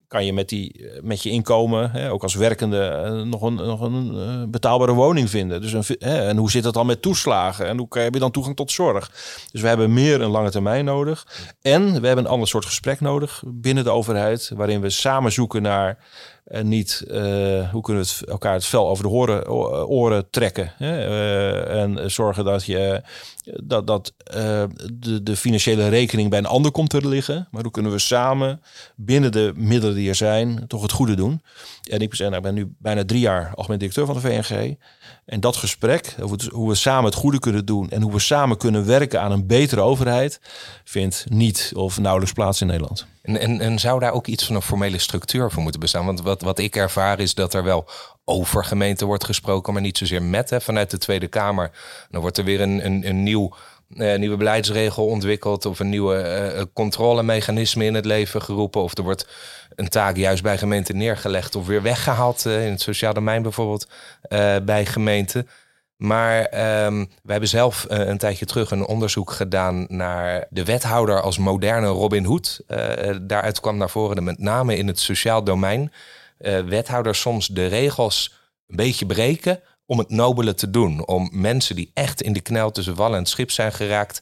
kan 0.07 0.25
je 0.25 0.34
met, 0.34 0.50
die, 0.50 0.91
met 1.01 1.24
je 1.24 1.29
inkomen, 1.29 2.10
ook 2.10 2.24
als 2.24 2.36
werkende, 2.36 2.81
eh, 2.81 3.22
nog 3.22 3.41
een, 3.41 3.55
nog 3.55 3.81
een 3.81 4.12
uh, 4.15 4.43
betaalbare 4.48 4.91
woning 4.91 5.29
vinden. 5.29 5.62
Dus 5.62 5.74
een, 5.74 6.00
en 6.00 6.38
hoe 6.38 6.51
zit 6.51 6.63
dat 6.63 6.74
dan 6.74 6.86
met 6.86 7.01
toeslagen? 7.01 7.67
En 7.67 7.77
hoe 7.77 7.88
heb 7.89 8.13
je 8.13 8.19
dan 8.19 8.31
toegang 8.31 8.55
tot 8.55 8.72
zorg? 8.72 9.12
Dus 9.51 9.62
we 9.62 9.67
hebben 9.67 9.93
meer 9.93 10.22
een 10.22 10.29
lange 10.29 10.51
termijn 10.51 10.86
nodig. 10.86 11.27
En 11.62 12.01
we 12.01 12.07
hebben 12.07 12.25
een 12.25 12.31
ander 12.31 12.48
soort 12.48 12.65
gesprek 12.65 13.01
nodig 13.01 13.43
binnen 13.45 13.84
de 13.84 13.89
overheid, 13.89 14.51
waarin 14.55 14.81
we 14.81 14.89
samen 14.89 15.31
zoeken 15.31 15.62
naar 15.62 15.98
en 16.46 16.68
niet 16.68 17.04
uh, 17.08 17.70
hoe 17.72 17.82
kunnen 17.82 18.04
we 18.04 18.25
elkaar 18.25 18.54
het 18.54 18.66
vel 18.66 18.90
over 18.90 19.04
de 19.04 19.10
horen, 19.10 19.50
oren 19.88 20.30
trekken. 20.30 20.74
Hè? 20.78 21.08
Uh, 21.08 21.82
en 21.82 22.12
zorgen 22.12 22.46
dat 22.46 22.66
je 22.66 23.02
dat, 23.64 23.88
dat 23.88 24.14
uh, 24.36 24.64
de, 24.94 25.24
de 25.24 25.36
financiële 25.36 25.88
rekening 25.88 26.30
bij 26.30 26.40
een 26.40 26.46
ander 26.46 26.72
komt 26.72 26.90
te 26.90 27.08
liggen. 27.08 27.48
Maar 27.52 27.62
hoe 27.62 27.72
kunnen 27.72 27.92
we 27.92 28.00
samen 28.00 28.62
binnen 28.96 29.32
de 29.32 29.54
middelen 29.56 29.96
die 29.96 30.10
er 30.10 30.16
zijn 30.16 30.68
toch 30.68 30.82
het 30.82 30.92
goede 30.92 31.16
doen. 31.16 31.42
En 31.90 32.00
ik, 32.00 32.18
ben, 32.18 32.30
nou, 32.30 32.42
ben 32.42 32.54
nu 32.54 32.74
bijna 32.80 33.06
drie 33.06 33.20
jaar 33.20 33.52
algemeen 33.56 33.80
directeur 33.80 34.06
van 34.06 34.16
de 34.16 34.22
VNG. 34.22 34.75
En 35.25 35.40
dat 35.40 35.56
gesprek, 35.56 36.16
hoe 36.52 36.70
we 36.70 36.75
samen 36.75 37.06
het 37.06 37.14
goede 37.14 37.40
kunnen 37.40 37.66
doen 37.66 37.90
en 37.90 38.02
hoe 38.02 38.12
we 38.12 38.20
samen 38.20 38.58
kunnen 38.58 38.86
werken 38.86 39.22
aan 39.22 39.32
een 39.32 39.48
betere 39.48 39.82
overheid, 39.82 40.40
vindt 40.84 41.25
niet 41.30 41.72
of 41.75 42.00
nauwelijks 42.00 42.34
plaats 42.34 42.62
in 42.62 42.68
Nederland. 42.68 43.06
En, 43.22 43.60
en, 43.60 43.80
zou 43.80 44.00
daar 44.00 44.12
ook 44.12 44.28
iets 44.28 44.46
van 44.46 44.56
een 44.56 44.62
formele 44.62 44.98
structuur 44.98 45.52
voor 45.52 45.62
moeten 45.62 45.82
bestaan? 45.82 46.06
Want 46.06 46.22
wat 46.42 46.60
ik 46.60 46.75
ervaar 46.75 47.20
is 47.20 47.34
dat 47.34 47.54
er 47.54 47.63
wel 47.63 47.88
over 48.25 48.65
gemeente 48.65 49.06
wordt 49.06 49.25
gesproken, 49.25 49.74
maar 49.74 49.82
niet 49.82 49.98
zozeer 49.98 50.24
met 50.24 50.50
hè, 50.50 50.62
vanuit 50.62 50.92
de 50.92 50.98
Tweede 50.98 51.27
Kamer. 51.27 51.72
Dan 52.10 52.22
wordt 52.22 52.38
er 52.38 52.44
weer 52.44 52.62
een, 52.62 52.86
een, 52.86 53.08
een 53.08 53.24
nieuw 53.24 53.54
uh, 53.89 54.18
nieuwe 54.18 54.38
beleidsregel 54.38 55.06
ontwikkeld 55.06 55.65
of 55.65 55.80
een 55.80 55.89
nieuwe 55.89 56.54
uh, 56.56 56.62
controlemechanisme 56.74 57.86
in 57.86 57.94
het 57.94 58.06
leven 58.06 58.42
geroepen. 58.42 58.82
Of 58.82 58.98
er 58.98 59.04
wordt 59.04 59.27
een 59.75 59.89
taak 59.89 60.15
juist 60.15 60.44
bij 60.44 60.58
gemeenten 60.58 60.98
neergelegd 60.98 61.56
of 61.56 61.68
weer 61.68 61.82
weggehaald. 61.82 62.46
Uh, 62.46 62.65
in 62.65 62.72
het 62.72 62.82
sociaal 62.82 63.13
domein 63.13 63.42
bijvoorbeeld 63.42 63.88
bij 64.63 64.86
gemeenten. 64.86 65.50
Maar 65.96 66.39
um, 66.86 67.10
we 67.24 67.32
hebben 67.32 67.50
zelf 67.50 67.86
een 67.88 68.18
tijdje 68.18 68.46
terug 68.46 68.72
een 68.72 68.86
onderzoek 68.86 69.32
gedaan 69.32 69.86
naar 69.89 70.48
de 70.50 70.63
wethouder 70.63 71.22
als 71.22 71.38
moderne 71.38 71.88
Robin 71.88 72.25
Hood. 72.25 72.62
daaruit 73.22 73.60
kwam 73.60 73.77
naar 73.77 73.89
voren 73.89 74.24
met 74.24 74.39
name 74.39 74.77
in 74.77 74.88
het 74.88 75.00
sociaal 75.00 75.44
domein 75.44 75.92
wethouders 76.65 77.20
soms 77.20 77.48
de 77.48 77.65
regels 77.65 78.34
een 78.68 78.75
beetje 78.75 79.06
breken 79.06 79.62
om 79.86 79.98
het 79.98 80.10
nobele 80.10 80.54
te 80.54 80.70
doen. 80.70 81.08
Om 81.08 81.30
mensen 81.32 81.75
die 81.75 81.92
echt 81.94 82.22
in 82.22 82.34
de 82.34 82.42
knel 82.42 82.72
tussen 82.72 82.96
wal 82.96 83.15
en 83.15 83.25
schip 83.25 83.51
zijn 83.51 83.74
geraakt. 83.74 84.22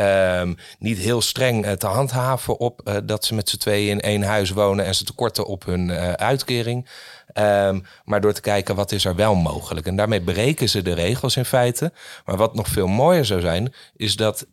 Um, 0.00 0.56
niet 0.78 0.98
heel 0.98 1.20
streng 1.20 1.66
uh, 1.66 1.72
te 1.72 1.86
handhaven 1.86 2.58
op 2.58 2.80
uh, 2.84 2.96
dat 3.04 3.24
ze 3.24 3.34
met 3.34 3.48
z'n 3.48 3.56
tweeën 3.56 3.90
in 3.90 4.00
één 4.00 4.22
huis 4.22 4.50
wonen 4.50 4.84
en 4.84 4.94
ze 4.94 5.04
tekorten 5.04 5.46
op 5.46 5.64
hun 5.64 5.88
uh, 5.88 6.12
uitkering. 6.12 6.88
Um, 7.34 7.84
maar 8.04 8.20
door 8.20 8.32
te 8.32 8.40
kijken 8.40 8.74
wat 8.74 8.92
is 8.92 9.04
er 9.04 9.14
wel 9.14 9.34
mogelijk. 9.34 9.86
En 9.86 9.96
daarmee 9.96 10.22
breken 10.22 10.68
ze 10.68 10.82
de 10.82 10.92
regels 10.92 11.36
in 11.36 11.44
feite. 11.44 11.92
Maar 12.24 12.36
wat 12.36 12.54
nog 12.54 12.68
veel 12.68 12.86
mooier 12.86 13.24
zou 13.24 13.40
zijn, 13.40 13.74
is 13.96 14.16
dat 14.16 14.46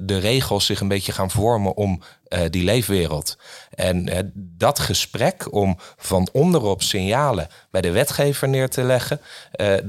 de 0.00 0.18
regels 0.18 0.66
zich 0.66 0.80
een 0.80 0.88
beetje 0.88 1.12
gaan 1.12 1.30
vormen 1.30 1.76
om 1.76 2.02
uh, 2.28 2.40
die 2.50 2.64
leefwereld. 2.64 3.38
En 3.74 4.32
dat 4.34 4.78
gesprek 4.78 5.52
om 5.52 5.76
van 5.96 6.28
onderop 6.32 6.82
signalen 6.82 7.48
bij 7.70 7.80
de 7.80 7.90
wetgever 7.90 8.48
neer 8.48 8.68
te 8.68 8.82
leggen, 8.82 9.20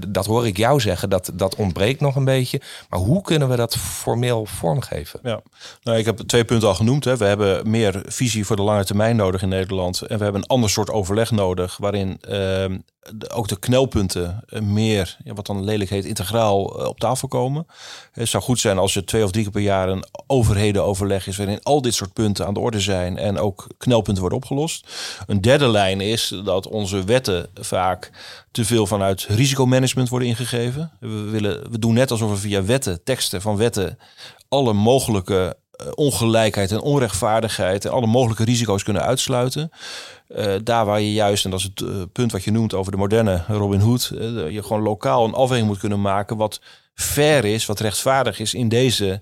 dat 0.08 0.26
hoor 0.26 0.48
ik 0.48 0.58
jou 0.58 0.80
zeggen, 0.80 1.10
dat, 1.10 1.32
dat 1.34 1.56
ontbreekt 1.56 2.02
nog 2.02 2.16
een 2.16 2.26
beetje. 2.26 2.62
Maar 2.90 3.00
hoe 3.00 3.22
kunnen 3.22 3.50
we 3.50 3.56
dat 3.56 3.78
formeel 3.78 4.46
vormgeven? 4.46 5.20
Ja, 5.24 5.42
nou, 5.84 5.98
ik 5.98 6.06
heb 6.06 6.18
twee 6.18 6.46
punten 6.46 6.68
al 6.68 6.76
genoemd. 6.76 7.06
Hè. 7.06 7.18
We 7.18 7.26
hebben 7.26 7.70
meer 7.70 8.04
visie 8.06 8.46
voor 8.46 8.56
de 8.56 8.62
lange 8.62 8.86
termijn 8.86 9.16
nodig 9.16 9.42
in 9.42 9.50
Nederland. 9.50 10.02
En 10.02 10.18
we 10.18 10.24
hebben 10.24 10.42
een 10.42 10.48
ander 10.48 10.70
soort 10.70 10.90
overleg 10.90 11.32
nodig, 11.32 11.78
waarin 11.78 12.11
ehm, 12.22 12.80
ook 13.34 13.48
de 13.48 13.60
knelpunten 13.60 14.44
meer, 14.62 15.18
ja, 15.24 15.34
wat 15.34 15.46
dan 15.46 15.64
lelijk 15.64 15.90
heet, 15.90 16.06
integraal 16.06 16.64
op 16.64 17.00
tafel 17.00 17.28
komen. 17.28 17.68
Het 18.12 18.28
zou 18.28 18.44
goed 18.44 18.60
zijn 18.60 18.78
als 18.78 18.96
er 18.96 19.06
twee 19.06 19.24
of 19.24 19.32
drie 19.32 19.44
keer 19.44 19.54
per 19.54 19.62
jaar 19.62 19.90
een 19.90 20.06
overhedenoverleg 20.28 21.28
is, 21.28 21.38
waarin 21.38 21.64
al 21.64 21.82
dit 21.82 21.94
soort 21.94 22.14
punten 22.14 22.46
aan 22.46 22.54
de 22.54 22.60
orde 22.60 22.80
zijn 22.80 23.18
en 23.18 23.38
ook 23.38 23.68
knelpunten 23.78 24.22
worden 24.22 24.40
opgelost. 24.40 24.88
Een 25.28 25.42
derde 25.42 25.68
lijn 25.68 26.02
is 26.02 26.42
dat 26.44 26.68
onze 26.68 27.04
wetten 27.04 27.50
vaak 27.54 28.12
te 28.52 28.66
veel 28.66 28.88
vanuit 28.88 29.26
risicomanagement 29.30 30.10
worden 30.10 30.28
ingegeven. 30.28 30.92
We, 31.00 31.08
willen, 31.08 31.72
we 31.72 31.80
doen 31.80 31.94
net 31.94 32.12
alsof 32.12 32.30
we 32.30 32.38
via 32.38 32.64
wetten, 32.64 33.04
teksten 33.04 33.42
van 33.42 33.58
wetten, 33.58 33.98
alle 34.50 34.74
mogelijke 34.74 35.58
eh, 35.58 35.61
ongelijkheid 35.96 36.72
en 36.72 36.82
onrechtvaardigheid 36.82 37.86
en 37.86 37.92
alle 37.92 38.08
mogelijke 38.08 38.44
risico's 38.44 38.84
kunnen 38.84 39.02
uitsluiten. 39.02 39.72
Uh, 40.30 40.54
daar 40.64 40.86
waar 40.86 41.02
je 41.02 41.14
juist, 41.14 41.46
en 41.46 41.52
dat 41.52 41.60
is 41.60 41.66
het 41.66 41.80
uh, 41.80 42.02
punt 42.12 42.32
wat 42.32 42.44
je 42.44 42.52
noemt 42.52 42.74
over 42.74 42.92
de 42.92 42.98
moderne 42.98 43.44
Robin 43.48 43.80
Hood, 43.80 44.12
je 44.50 44.64
gewoon 44.64 44.82
lokaal 44.82 45.26
een 45.26 45.34
afweging 45.34 45.68
moet 45.68 45.80
kunnen 45.80 46.02
maken 46.02 46.38
wat 46.38 46.62
fair 46.94 47.46
is, 47.46 47.66
wat 47.66 47.80
rechtvaardig 47.80 48.40
is 48.40 48.54
in 48.54 48.70
deze 48.70 49.22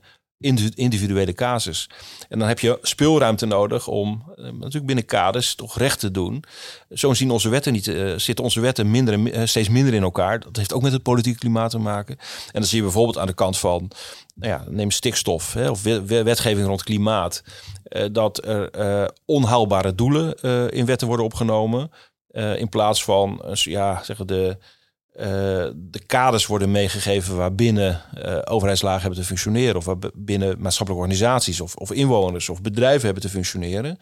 individuele 0.76 1.34
casus. 1.34 1.90
En 2.30 2.40
dan 2.40 2.48
heb 2.48 2.60
je 2.60 2.80
speelruimte 2.82 3.46
nodig 3.46 3.88
om 3.88 4.24
eh, 4.36 4.44
natuurlijk 4.44 4.86
binnen 4.86 5.06
kaders 5.06 5.56
toch 5.56 5.78
recht 5.78 6.00
te 6.00 6.12
doen. 6.12 6.44
Zo 6.90 7.14
zien 7.14 7.32
onze 7.32 7.50
wetten 7.50 7.74
niet, 7.74 7.88
uh, 7.88 8.18
zitten 8.18 8.44
onze 8.44 8.60
wetten 8.60 8.92
minder, 8.92 9.20
uh, 9.20 9.46
steeds 9.46 9.70
minder 9.70 9.94
in 9.94 10.04
elkaar. 10.04 10.40
Dat 10.40 10.56
heeft 10.56 10.74
ook 10.74 10.82
met 10.82 10.92
het 10.92 11.04
politieke 11.04 11.40
klimaat 11.40 11.72
te 11.72 11.78
maken. 11.78 12.18
En 12.18 12.60
dan 12.60 12.64
zie 12.64 12.78
je 12.78 12.84
bijvoorbeeld 12.84 13.18
aan 13.18 13.28
de 13.28 13.34
kant 13.34 13.58
van, 13.58 13.92
nou 14.36 14.52
ja, 14.52 14.64
neem 14.68 14.92
stikstof 14.92 15.54
hè, 15.54 15.70
of 15.70 15.84
wetgeving 16.08 16.68
rond 16.68 16.84
klimaat, 16.84 17.44
dat 18.12 18.46
er 18.46 19.12
onhaalbare 19.26 19.96
doelen 19.96 20.34
in 20.72 20.86
wetten 20.86 21.08
worden 21.08 21.26
opgenomen. 21.26 21.92
in 22.56 22.70
plaats 22.70 23.04
van 23.04 23.42
ja, 23.54 24.04
zeggen 24.04 24.28
de 24.28 24.58
uh, 25.16 25.26
de 25.76 26.02
kaders 26.06 26.46
worden 26.46 26.72
meegegeven 26.72 27.36
waarbinnen 27.36 28.02
uh, 28.18 28.40
overheidslagen 28.44 29.02
hebben 29.02 29.20
te 29.20 29.26
functioneren. 29.26 29.76
Of 29.76 29.86
waarbinnen 29.86 30.62
maatschappelijke 30.62 31.06
organisaties 31.06 31.62
of, 31.62 31.76
of 31.76 31.92
inwoners 31.92 32.50
of 32.50 32.62
bedrijven 32.62 33.06
hebben 33.06 33.24
te 33.24 33.30
functioneren. 33.30 33.98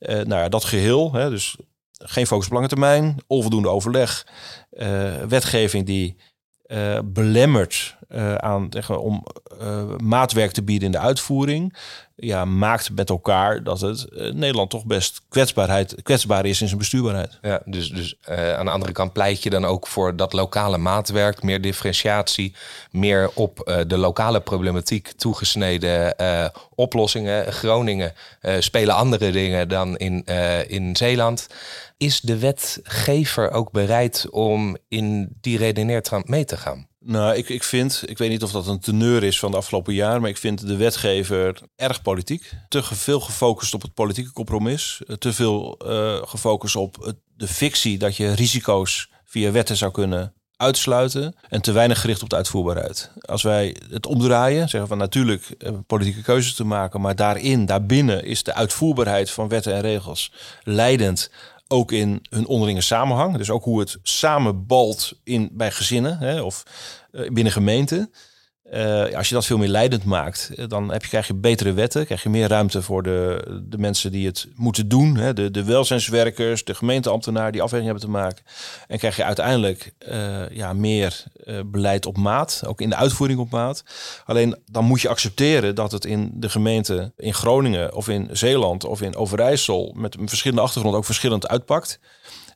Uh, 0.00 0.14
nou 0.14 0.42
ja, 0.42 0.48
dat 0.48 0.64
geheel, 0.64 1.12
hè, 1.12 1.30
dus 1.30 1.56
geen 1.92 2.26
focus 2.26 2.46
op 2.46 2.52
lange 2.52 2.68
termijn, 2.68 3.16
onvoldoende 3.26 3.68
overleg, 3.68 4.26
wetgeving 5.28 5.86
die 5.86 6.16
belemmert 7.04 7.96
aan 8.36 8.66
zeggen, 8.70 9.00
om 9.00 9.24
maatwerk 10.02 10.50
te 10.50 10.62
bieden 10.62 10.86
in 10.86 10.92
de 10.92 10.98
uitvoering 10.98 11.74
ja, 12.20 12.44
maakt 12.44 12.90
met 12.94 13.10
elkaar 13.10 13.62
dat 13.62 13.80
het 13.80 14.06
uh, 14.12 14.32
Nederland 14.32 14.70
toch 14.70 14.84
best 14.84 15.22
kwetsbaarheid, 15.28 16.02
kwetsbaar 16.02 16.46
is 16.46 16.60
in 16.60 16.66
zijn 16.66 16.78
bestuurbaarheid. 16.78 17.38
Ja, 17.42 17.62
dus, 17.64 17.90
dus 17.90 18.16
aan 18.28 18.64
de 18.64 18.70
andere 18.70 18.92
kant 18.92 19.12
pleit 19.12 19.42
je 19.42 19.50
dan 19.50 19.64
ook 19.64 19.86
voor 19.86 20.16
dat 20.16 20.32
lokale 20.32 20.78
maatwerk, 20.78 21.42
meer 21.42 21.60
differentiatie, 21.60 22.54
meer 22.90 23.30
op 23.34 23.82
de 23.86 23.96
lokale 23.96 24.40
problematiek 24.40 25.12
toegesneden 25.12 26.14
oplossingen. 26.74 27.52
Groningen 27.52 28.12
spelen 28.58 28.94
andere 28.94 29.30
dingen 29.30 29.68
dan 29.68 29.96
in, 29.96 30.24
in 30.66 30.96
Zeeland. 30.96 31.46
Is 31.96 32.20
de 32.20 32.38
wetgever 32.38 33.50
ook 33.50 33.70
bereid 33.70 34.26
om 34.30 34.76
in 34.88 35.36
die 35.40 35.58
redeneertrand 35.58 36.28
mee 36.28 36.44
te 36.44 36.56
gaan? 36.56 36.88
Nou, 37.04 37.34
ik, 37.34 37.48
ik 37.48 37.62
vind, 37.62 38.02
ik 38.06 38.18
weet 38.18 38.30
niet 38.30 38.42
of 38.42 38.52
dat 38.52 38.66
een 38.66 38.80
teneur 38.80 39.22
is 39.22 39.38
van 39.38 39.50
de 39.50 39.56
afgelopen 39.56 39.94
jaar, 39.94 40.20
maar 40.20 40.30
ik 40.30 40.36
vind 40.36 40.66
de 40.66 40.76
wetgever 40.76 41.60
erg 41.76 42.02
politiek. 42.02 42.52
Te 42.68 42.82
veel 42.82 43.20
gefocust 43.20 43.74
op 43.74 43.82
het 43.82 43.94
politieke 43.94 44.32
compromis. 44.32 45.02
Eh, 45.06 45.16
te 45.16 45.32
veel 45.32 45.78
uh, 45.86 46.22
gefocust 46.26 46.76
op 46.76 47.14
de 47.36 47.48
fictie 47.48 47.98
dat 47.98 48.16
je 48.16 48.32
risico's 48.32 49.10
via 49.24 49.50
wetten 49.50 49.76
zou 49.76 49.92
kunnen 49.92 50.34
uitsluiten. 50.56 51.34
En 51.48 51.62
te 51.62 51.72
weinig 51.72 52.00
gericht 52.00 52.22
op 52.22 52.28
de 52.28 52.36
uitvoerbaarheid. 52.36 53.10
Als 53.20 53.42
wij 53.42 53.76
het 53.90 54.06
omdraaien, 54.06 54.68
zeggen 54.68 54.88
van 54.88 54.98
natuurlijk 54.98 55.54
uh, 55.58 55.72
politieke 55.86 56.22
keuzes 56.22 56.54
te 56.54 56.64
maken, 56.64 57.00
maar 57.00 57.16
daarin, 57.16 57.66
daarbinnen 57.66 58.24
is 58.24 58.42
de 58.42 58.54
uitvoerbaarheid 58.54 59.30
van 59.30 59.48
wetten 59.48 59.74
en 59.74 59.80
regels 59.80 60.32
leidend 60.62 61.30
ook 61.72 61.92
in 61.92 62.22
hun 62.30 62.46
onderlinge 62.46 62.80
samenhang. 62.80 63.36
Dus 63.36 63.50
ook 63.50 63.64
hoe 63.64 63.80
het 63.80 63.98
samenbalt 64.02 65.20
in, 65.24 65.48
bij 65.52 65.70
gezinnen 65.70 66.18
hè, 66.18 66.40
of 66.40 66.62
uh, 67.12 67.30
binnen 67.30 67.52
gemeenten. 67.52 68.12
Uh, 68.74 69.16
als 69.16 69.28
je 69.28 69.34
dat 69.34 69.46
veel 69.46 69.58
meer 69.58 69.68
leidend 69.68 70.04
maakt, 70.04 70.50
eh, 70.56 70.68
dan 70.68 70.92
heb 70.92 71.02
je, 71.02 71.08
krijg 71.08 71.26
je 71.26 71.34
betere 71.34 71.72
wetten. 71.72 72.04
Krijg 72.04 72.22
je 72.22 72.28
meer 72.28 72.48
ruimte 72.48 72.82
voor 72.82 73.02
de, 73.02 73.44
de 73.68 73.78
mensen 73.78 74.12
die 74.12 74.26
het 74.26 74.46
moeten 74.54 74.88
doen. 74.88 75.16
Hè, 75.16 75.32
de, 75.32 75.50
de 75.50 75.64
welzijnswerkers, 75.64 76.64
de 76.64 76.74
gemeenteambtenaren 76.74 77.52
die 77.52 77.62
afweging 77.62 77.90
hebben 77.90 78.08
te 78.08 78.12
maken. 78.18 78.44
En 78.86 78.98
krijg 78.98 79.16
je 79.16 79.24
uiteindelijk 79.24 79.92
uh, 80.08 80.50
ja, 80.50 80.72
meer 80.72 81.24
beleid 81.66 82.06
op 82.06 82.16
maat. 82.16 82.62
Ook 82.66 82.80
in 82.80 82.88
de 82.88 82.96
uitvoering 82.96 83.40
op 83.40 83.50
maat. 83.50 83.84
Alleen 84.24 84.56
dan 84.66 84.84
moet 84.84 85.00
je 85.00 85.08
accepteren 85.08 85.74
dat 85.74 85.92
het 85.92 86.04
in 86.04 86.30
de 86.34 86.48
gemeente 86.48 87.12
in 87.16 87.34
Groningen 87.34 87.94
of 87.94 88.08
in 88.08 88.28
Zeeland 88.32 88.84
of 88.84 89.02
in 89.02 89.16
Overijssel 89.16 89.94
met 89.96 90.18
een 90.18 90.28
verschillende 90.28 90.62
achtergrond 90.62 90.96
ook 90.96 91.04
verschillend 91.04 91.48
uitpakt. 91.48 91.98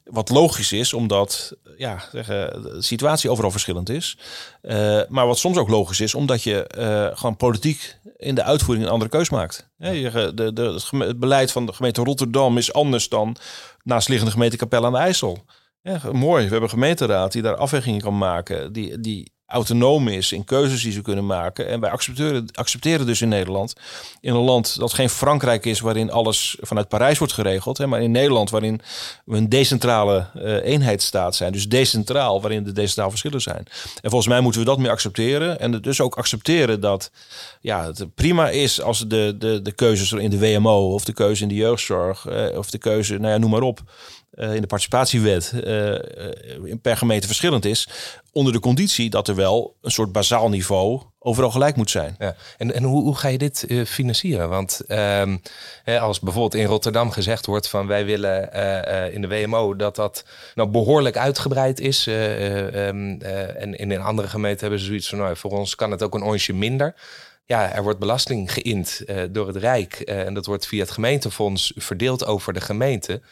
Wat 0.04 0.30
logisch 0.30 0.73
is, 0.73 0.92
omdat 0.92 1.56
ja, 1.76 2.04
zeggen, 2.12 2.62
de 2.62 2.82
situatie 2.82 3.30
overal 3.30 3.50
verschillend 3.50 3.88
is. 3.88 4.18
Uh, 4.62 5.00
maar 5.08 5.26
wat 5.26 5.38
soms 5.38 5.56
ook 5.56 5.68
logisch 5.68 6.00
is, 6.00 6.14
omdat 6.14 6.42
je 6.42 6.70
uh, 6.78 7.18
gewoon 7.18 7.37
politiek 7.37 7.99
in 8.16 8.34
de 8.34 8.42
uitvoering 8.42 8.87
een 8.87 8.92
andere 8.92 9.11
keus 9.11 9.30
maakt. 9.30 9.70
Ja, 9.76 9.90
je, 9.90 10.32
de, 10.34 10.52
de, 10.52 10.80
het 10.99 11.18
beleid 11.18 11.52
van 11.52 11.66
de 11.66 11.73
gemeente 11.73 12.02
Rotterdam 12.02 12.58
is 12.58 12.73
anders 12.73 13.08
dan 13.08 13.37
naastliggende 13.82 14.32
gemeente 14.32 14.56
Capelle 14.56 14.87
aan 14.87 14.92
de 14.92 14.99
IJssel. 14.99 15.44
Ja, 15.82 16.00
mooi, 16.12 16.44
we 16.44 16.50
hebben 16.50 16.62
een 16.62 16.68
gemeenteraad 16.68 17.32
die 17.32 17.42
daar 17.42 17.56
afwegingen 17.56 18.00
kan 18.00 18.18
maken, 18.18 18.73
die, 18.73 19.00
die 19.00 19.34
autonoom 19.47 20.09
is 20.09 20.33
in 20.33 20.45
keuzes 20.45 20.83
die 20.83 20.93
ze 20.93 21.03
kunnen 21.03 21.27
maken. 21.27 21.69
En 21.69 21.81
wij 21.81 21.91
accepteren, 21.91 22.47
accepteren 22.53 23.07
dus 23.07 23.21
in 23.21 23.29
Nederland, 23.29 23.75
in 24.21 24.35
een 24.35 24.41
land 24.41 24.79
dat 24.79 24.93
geen 24.93 25.11
Frankrijk 25.11 25.65
is, 25.67 25.81
waarin 25.81 26.11
alles 26.11 26.57
vanuit 26.61 26.89
Parijs 26.89 27.19
wordt 27.19 27.33
geregeld, 27.33 27.79
hè, 27.79 27.87
maar 27.87 28.03
in 28.03 28.11
Nederland, 28.11 28.51
waarin 28.51 28.81
we 29.25 29.37
een 29.37 29.49
decentrale 29.49 30.27
uh, 30.37 30.65
eenheidsstaat 30.65 31.35
zijn. 31.35 31.53
Dus 31.53 31.69
decentraal, 31.69 32.41
waarin 32.41 32.65
de 32.65 32.73
decentraal 32.73 33.11
verschillen 33.11 33.41
zijn. 33.41 33.67
En 34.01 34.11
volgens 34.11 34.27
mij 34.27 34.41
moeten 34.41 34.61
we 34.61 34.67
dat 34.67 34.79
meer 34.79 34.91
accepteren. 34.91 35.61
En 35.61 35.81
dus 35.81 36.01
ook 36.01 36.15
accepteren 36.15 36.81
dat 36.81 37.11
ja, 37.61 37.87
het 37.87 38.15
prima 38.15 38.49
is 38.49 38.81
als 38.81 38.99
de, 39.09 39.35
de, 39.39 39.63
de 39.63 39.73
keuzes 39.73 40.13
in 40.13 40.31
de 40.31 40.39
WMO 40.39 40.93
of 40.93 41.05
de 41.05 41.13
keuze 41.13 41.43
in 41.43 41.49
de 41.49 41.55
jeugdzorg 41.55 42.27
eh, 42.27 42.59
of 42.59 42.71
de 42.71 42.79
keuze, 42.79 43.19
nou 43.19 43.33
ja, 43.33 43.39
noem 43.39 43.51
maar 43.51 43.63
op. 43.63 43.81
Uh, 44.37 44.55
in 44.55 44.61
de 44.61 44.67
participatiewet 44.67 45.53
uh, 45.55 46.73
per 46.83 46.97
gemeente 46.97 47.26
verschillend 47.26 47.64
is. 47.64 47.88
Onder 48.33 48.53
de 48.53 48.61
conditie 48.61 49.11
dat 49.11 49.29
er 49.29 49.35
wel 49.35 49.76
een 49.81 49.91
soort 49.91 50.12
bazaal 50.12 50.49
niveau 50.49 51.03
overal 51.19 51.50
gelijk 51.50 51.76
moet 51.76 51.91
zijn. 51.91 52.14
Ja. 52.19 52.37
En, 52.57 52.75
en 52.75 52.83
hoe, 52.83 53.03
hoe 53.03 53.17
ga 53.17 53.29
je 53.29 53.38
dit 53.38 53.67
financieren? 53.87 54.49
Want 54.49 54.81
hè, 55.85 56.00
als 56.00 56.21
bijvoorbeeld 56.21 56.62
in 56.62 56.67
Rotterdam 56.67 57.11
gezegd 57.11 57.47
wordt 57.47 57.69
van 57.69 57.87
wij 57.87 58.05
willen 58.05 58.53
in 59.12 59.21
de 59.21 59.29
WMO 59.29 59.76
dat 59.76 59.97
dat 59.97 60.25
nou 60.55 60.69
behoorlijk 60.69 61.17
uitgebreid 61.17 61.81
is. 61.81 62.07
Um, 62.07 63.21
en 63.23 63.75
in 63.79 63.91
een 63.91 64.03
andere 64.03 64.29
gemeente 64.29 64.61
hebben 64.61 64.81
ze 64.81 64.87
zoiets 64.87 65.09
van 65.09 65.19
nou, 65.19 65.37
voor 65.37 65.50
ons 65.50 65.75
kan 65.75 65.91
het 65.91 66.03
ook 66.03 66.14
een 66.14 66.23
onsje 66.23 66.53
minder 66.53 66.95
ja, 67.47 67.73
er 67.73 67.83
wordt 67.83 67.99
belasting 67.99 68.53
geïnd 68.53 69.05
door 69.31 69.47
het 69.47 69.57
Rijk. 69.57 69.95
En 69.95 70.35
dat 70.35 70.47
wordt 70.47 70.67
via 70.67 70.81
het 70.81 70.91
gemeentefonds 70.91 71.73
verdeeld 71.76 72.26
over 72.26 72.53
de 72.53 72.61
gemeente. 72.61 73.23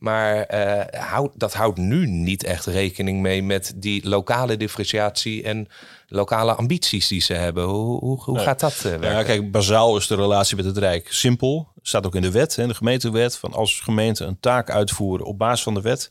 Maar 0.00 0.54
uh, 0.54 1.00
houd, 1.08 1.32
dat 1.34 1.54
houdt 1.54 1.78
nu 1.78 2.06
niet 2.06 2.44
echt 2.44 2.66
rekening 2.66 3.20
mee 3.20 3.42
met 3.42 3.72
die 3.76 4.08
lokale 4.08 4.56
differentiatie 4.56 5.42
en 5.42 5.68
lokale 6.08 6.54
ambities 6.54 7.08
die 7.08 7.20
ze 7.20 7.32
hebben. 7.32 7.64
Hoe, 7.64 7.98
hoe, 7.98 8.22
hoe 8.22 8.38
gaat 8.38 8.60
dat 8.60 8.74
uh, 8.76 8.82
werken? 8.82 9.10
Ja, 9.10 9.22
kijk, 9.22 9.50
bazaal 9.50 9.96
is 9.96 10.06
de 10.06 10.14
relatie 10.14 10.56
met 10.56 10.64
het 10.64 10.76
Rijk 10.78 11.12
simpel. 11.12 11.68
Staat 11.82 12.06
ook 12.06 12.14
in 12.14 12.22
de 12.22 12.30
wet, 12.30 12.56
in 12.56 12.68
de 12.68 12.74
gemeentewet, 12.74 13.36
van 13.36 13.52
als 13.52 13.80
gemeenten 13.80 14.26
een 14.26 14.40
taak 14.40 14.70
uitvoeren 14.70 15.26
op 15.26 15.38
basis 15.38 15.62
van 15.62 15.74
de 15.74 15.80
wet, 15.80 16.10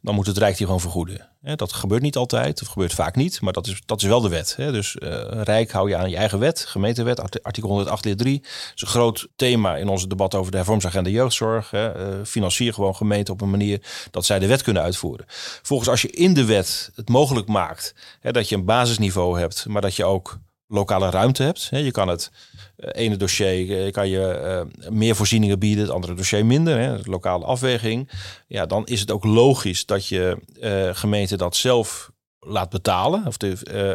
dan 0.00 0.14
moet 0.14 0.26
het 0.26 0.38
Rijk 0.38 0.56
die 0.56 0.66
gewoon 0.66 0.80
vergoeden. 0.80 1.29
Dat 1.42 1.72
gebeurt 1.72 2.02
niet 2.02 2.16
altijd, 2.16 2.62
of 2.62 2.68
gebeurt 2.68 2.94
vaak 2.94 3.16
niet, 3.16 3.40
maar 3.40 3.52
dat 3.52 3.66
is, 3.66 3.82
dat 3.86 4.02
is 4.02 4.08
wel 4.08 4.20
de 4.20 4.28
wet. 4.28 4.54
Dus 4.56 4.96
uh, 4.98 5.08
Rijk 5.42 5.70
hou 5.70 5.88
je 5.88 5.96
aan 5.96 6.10
je 6.10 6.16
eigen 6.16 6.38
wet, 6.38 6.60
gemeentewet, 6.60 7.42
artikel 7.42 7.68
108 7.68 8.04
lid 8.04 8.18
3. 8.18 8.40
Dat 8.40 8.50
is 8.74 8.82
een 8.82 8.88
groot 8.88 9.28
thema 9.36 9.76
in 9.76 9.88
onze 9.88 10.06
debat 10.06 10.34
over 10.34 10.50
de 10.50 10.56
hervormingsagenda 10.56 11.10
jeugdzorg. 11.10 11.72
Uh, 11.72 11.90
financier 12.24 12.74
gewoon 12.74 12.96
gemeenten 12.96 13.34
op 13.34 13.40
een 13.40 13.50
manier 13.50 13.80
dat 14.10 14.24
zij 14.24 14.38
de 14.38 14.46
wet 14.46 14.62
kunnen 14.62 14.82
uitvoeren. 14.82 15.26
Volgens 15.62 15.88
als 15.88 16.02
je 16.02 16.10
in 16.10 16.34
de 16.34 16.44
wet 16.44 16.90
het 16.94 17.08
mogelijk 17.08 17.48
maakt 17.48 17.94
dat 18.20 18.48
je 18.48 18.54
een 18.54 18.64
basisniveau 18.64 19.38
hebt, 19.38 19.66
maar 19.68 19.82
dat 19.82 19.96
je 19.96 20.04
ook 20.04 20.38
lokale 20.70 21.10
ruimte 21.10 21.42
hebt. 21.42 21.68
Je 21.70 21.90
kan 21.90 22.08
het 22.08 22.30
eh, 22.76 23.04
ene 23.04 23.16
dossier 23.16 23.84
eh, 23.84 23.92
kan 23.92 24.08
je 24.08 24.64
uh, 24.86 24.90
meer 24.90 25.16
voorzieningen 25.16 25.58
bieden, 25.58 25.84
het 25.84 25.92
andere 25.92 26.14
dossier 26.14 26.46
minder. 26.46 26.78
Hè, 26.78 26.96
lokale 27.02 27.44
afweging. 27.44 28.10
Ja, 28.46 28.66
dan 28.66 28.86
is 28.86 29.00
het 29.00 29.10
ook 29.10 29.24
logisch 29.24 29.86
dat 29.86 30.06
je 30.06 30.38
gemeente 30.92 31.36
dat 31.36 31.56
zelf 31.56 32.10
laat 32.40 32.70
betalen. 32.70 33.26
Of 33.26 33.36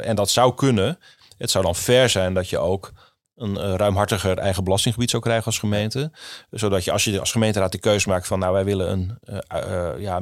en 0.01 0.15
dat 0.15 0.29
zou 0.29 0.55
kunnen. 0.55 0.99
Het 1.37 1.51
zou 1.51 1.63
dan 1.63 1.75
fair 1.75 2.09
zijn 2.09 2.33
dat 2.33 2.49
je 2.49 2.57
ook 2.57 2.91
een 3.35 3.51
uh, 3.51 3.73
ruimhartiger 3.75 4.37
eigen 4.37 4.63
belastinggebied 4.63 5.09
zou 5.09 5.21
krijgen 5.23 5.45
als 5.45 5.59
gemeente. 5.59 6.11
Zodat 6.51 6.83
je 6.83 6.91
als 6.91 7.03
je 7.03 7.19
als 7.19 7.31
gemeenteraad 7.31 7.71
de 7.71 7.77
keuze 7.77 8.09
maakt 8.09 8.27
van 8.27 8.39
nou 8.39 8.53
wij 8.53 8.65
willen 8.65 8.91
een, 8.91 9.17
uh, 9.29 9.37
uh, 9.69 9.89
ja, 9.99 10.19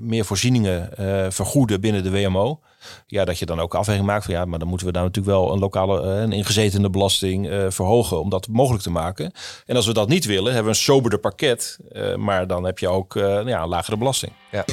meer 0.00 0.24
voorzieningen 0.24 0.90
vergoeden 1.32 1.80
binnen 1.80 2.02
de 2.02 2.10
WMO. 2.10 2.60
Ja, 3.06 3.24
dat 3.24 3.38
je 3.38 3.46
dan 3.46 3.60
ook 3.60 3.74
afweging 3.74 4.06
maakt 4.06 4.24
van 4.24 4.34
ja, 4.34 4.44
maar 4.44 4.58
dan 4.58 4.68
moeten 4.68 4.86
we 4.86 4.92
daar 4.92 5.02
natuurlijk 5.02 5.36
wel 5.36 5.52
een 5.52 5.58
lokale 5.58 6.02
een 6.02 6.32
ingezetene 6.32 6.90
belasting 6.90 7.46
verhogen 7.68 8.20
om 8.20 8.28
dat 8.28 8.48
mogelijk 8.48 8.82
te 8.82 8.90
maken. 8.90 9.32
En 9.66 9.76
als 9.76 9.86
we 9.86 9.92
dat 9.92 10.08
niet 10.08 10.24
willen, 10.24 10.52
hebben 10.52 10.72
we 10.72 10.78
een 10.78 10.84
soberder 10.84 11.18
pakket. 11.18 11.78
maar 12.16 12.46
dan 12.46 12.64
heb 12.64 12.78
je 12.78 12.88
ook 12.88 13.14
ja, 13.14 13.62
een 13.62 13.68
lagere 13.68 13.96
belasting. 13.96 14.32
Ja. 14.50 14.64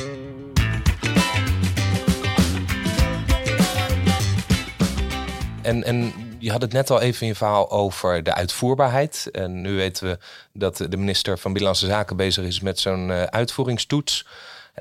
En, 5.62 5.84
en 5.84 6.14
je 6.44 6.52
had 6.52 6.62
het 6.62 6.74
net 6.74 6.90
al 6.90 7.02
even 7.02 7.22
in 7.22 7.28
je 7.28 7.36
verhaal 7.36 7.72
over 7.72 8.24
de 8.24 8.34
uitvoerbaarheid. 8.34 9.30
En 9.32 9.62
nu 9.62 9.76
weten 9.76 10.08
we 10.08 10.18
dat 10.54 10.78
de 10.78 10.98
minister 10.98 11.38
van 11.38 11.54
Binnenlandse 11.54 11.86
Zaken 11.86 12.16
bezig 12.16 12.46
is 12.46 12.60
met 12.60 12.80
zo'n 12.80 13.10
uh, 13.10 13.24
uitvoeringstoets. 13.24 14.28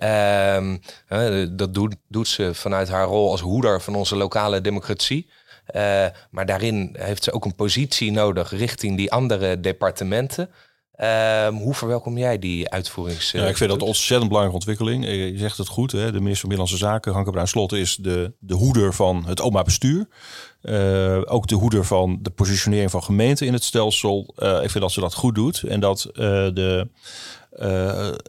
Uh, 0.02 0.74
dat 1.50 1.74
doet, 1.74 1.94
doet, 2.08 2.28
ze 2.28 2.54
vanuit 2.54 2.88
haar 2.88 3.06
rol 3.06 3.30
als 3.30 3.40
hoeder 3.40 3.80
van 3.80 3.94
onze 3.94 4.16
lokale 4.16 4.60
democratie. 4.60 5.28
Uh, 5.74 6.06
maar 6.30 6.46
daarin 6.46 6.96
heeft 6.98 7.24
ze 7.24 7.32
ook 7.32 7.44
een 7.44 7.54
positie 7.54 8.10
nodig 8.10 8.50
richting 8.50 8.96
die 8.96 9.12
andere 9.12 9.60
departementen. 9.60 10.50
Um, 11.00 11.56
hoe 11.56 11.74
verwelkom 11.74 12.18
jij 12.18 12.38
die 12.38 12.70
uitvoerings... 12.70 13.30
Ja, 13.30 13.46
ik 13.46 13.56
vind 13.56 13.70
dat 13.70 13.80
een 13.80 13.86
ontzettend 13.86 14.28
belangrijke 14.28 14.54
ontwikkeling. 14.54 15.04
Je 15.04 15.38
zegt 15.38 15.58
het 15.58 15.68
goed, 15.68 15.92
hè? 15.92 16.12
de 16.12 16.20
minister 16.20 16.40
van 16.40 16.48
Binnenlandse 16.48 16.86
Zaken, 16.86 17.12
Hanke 17.12 17.30
Bruin 17.30 17.48
Slot, 17.48 17.72
is 17.72 17.96
de, 17.96 18.32
de 18.38 18.54
hoeder 18.54 18.94
van 18.94 19.24
het 19.26 19.40
OMA 19.40 19.62
bestuur. 19.62 20.08
Uh, 20.62 21.20
ook 21.24 21.46
de 21.46 21.54
hoeder 21.54 21.84
van 21.84 22.18
de 22.22 22.30
positionering 22.30 22.90
van 22.90 23.02
gemeenten 23.02 23.46
in 23.46 23.52
het 23.52 23.64
stelsel. 23.64 24.34
Uh, 24.38 24.62
ik 24.62 24.70
vind 24.70 24.84
dat 24.84 24.92
ze 24.92 25.00
dat 25.00 25.14
goed 25.14 25.34
doet. 25.34 25.62
En 25.62 25.80
dat 25.80 26.06
uh, 26.06 26.12
de 26.54 26.88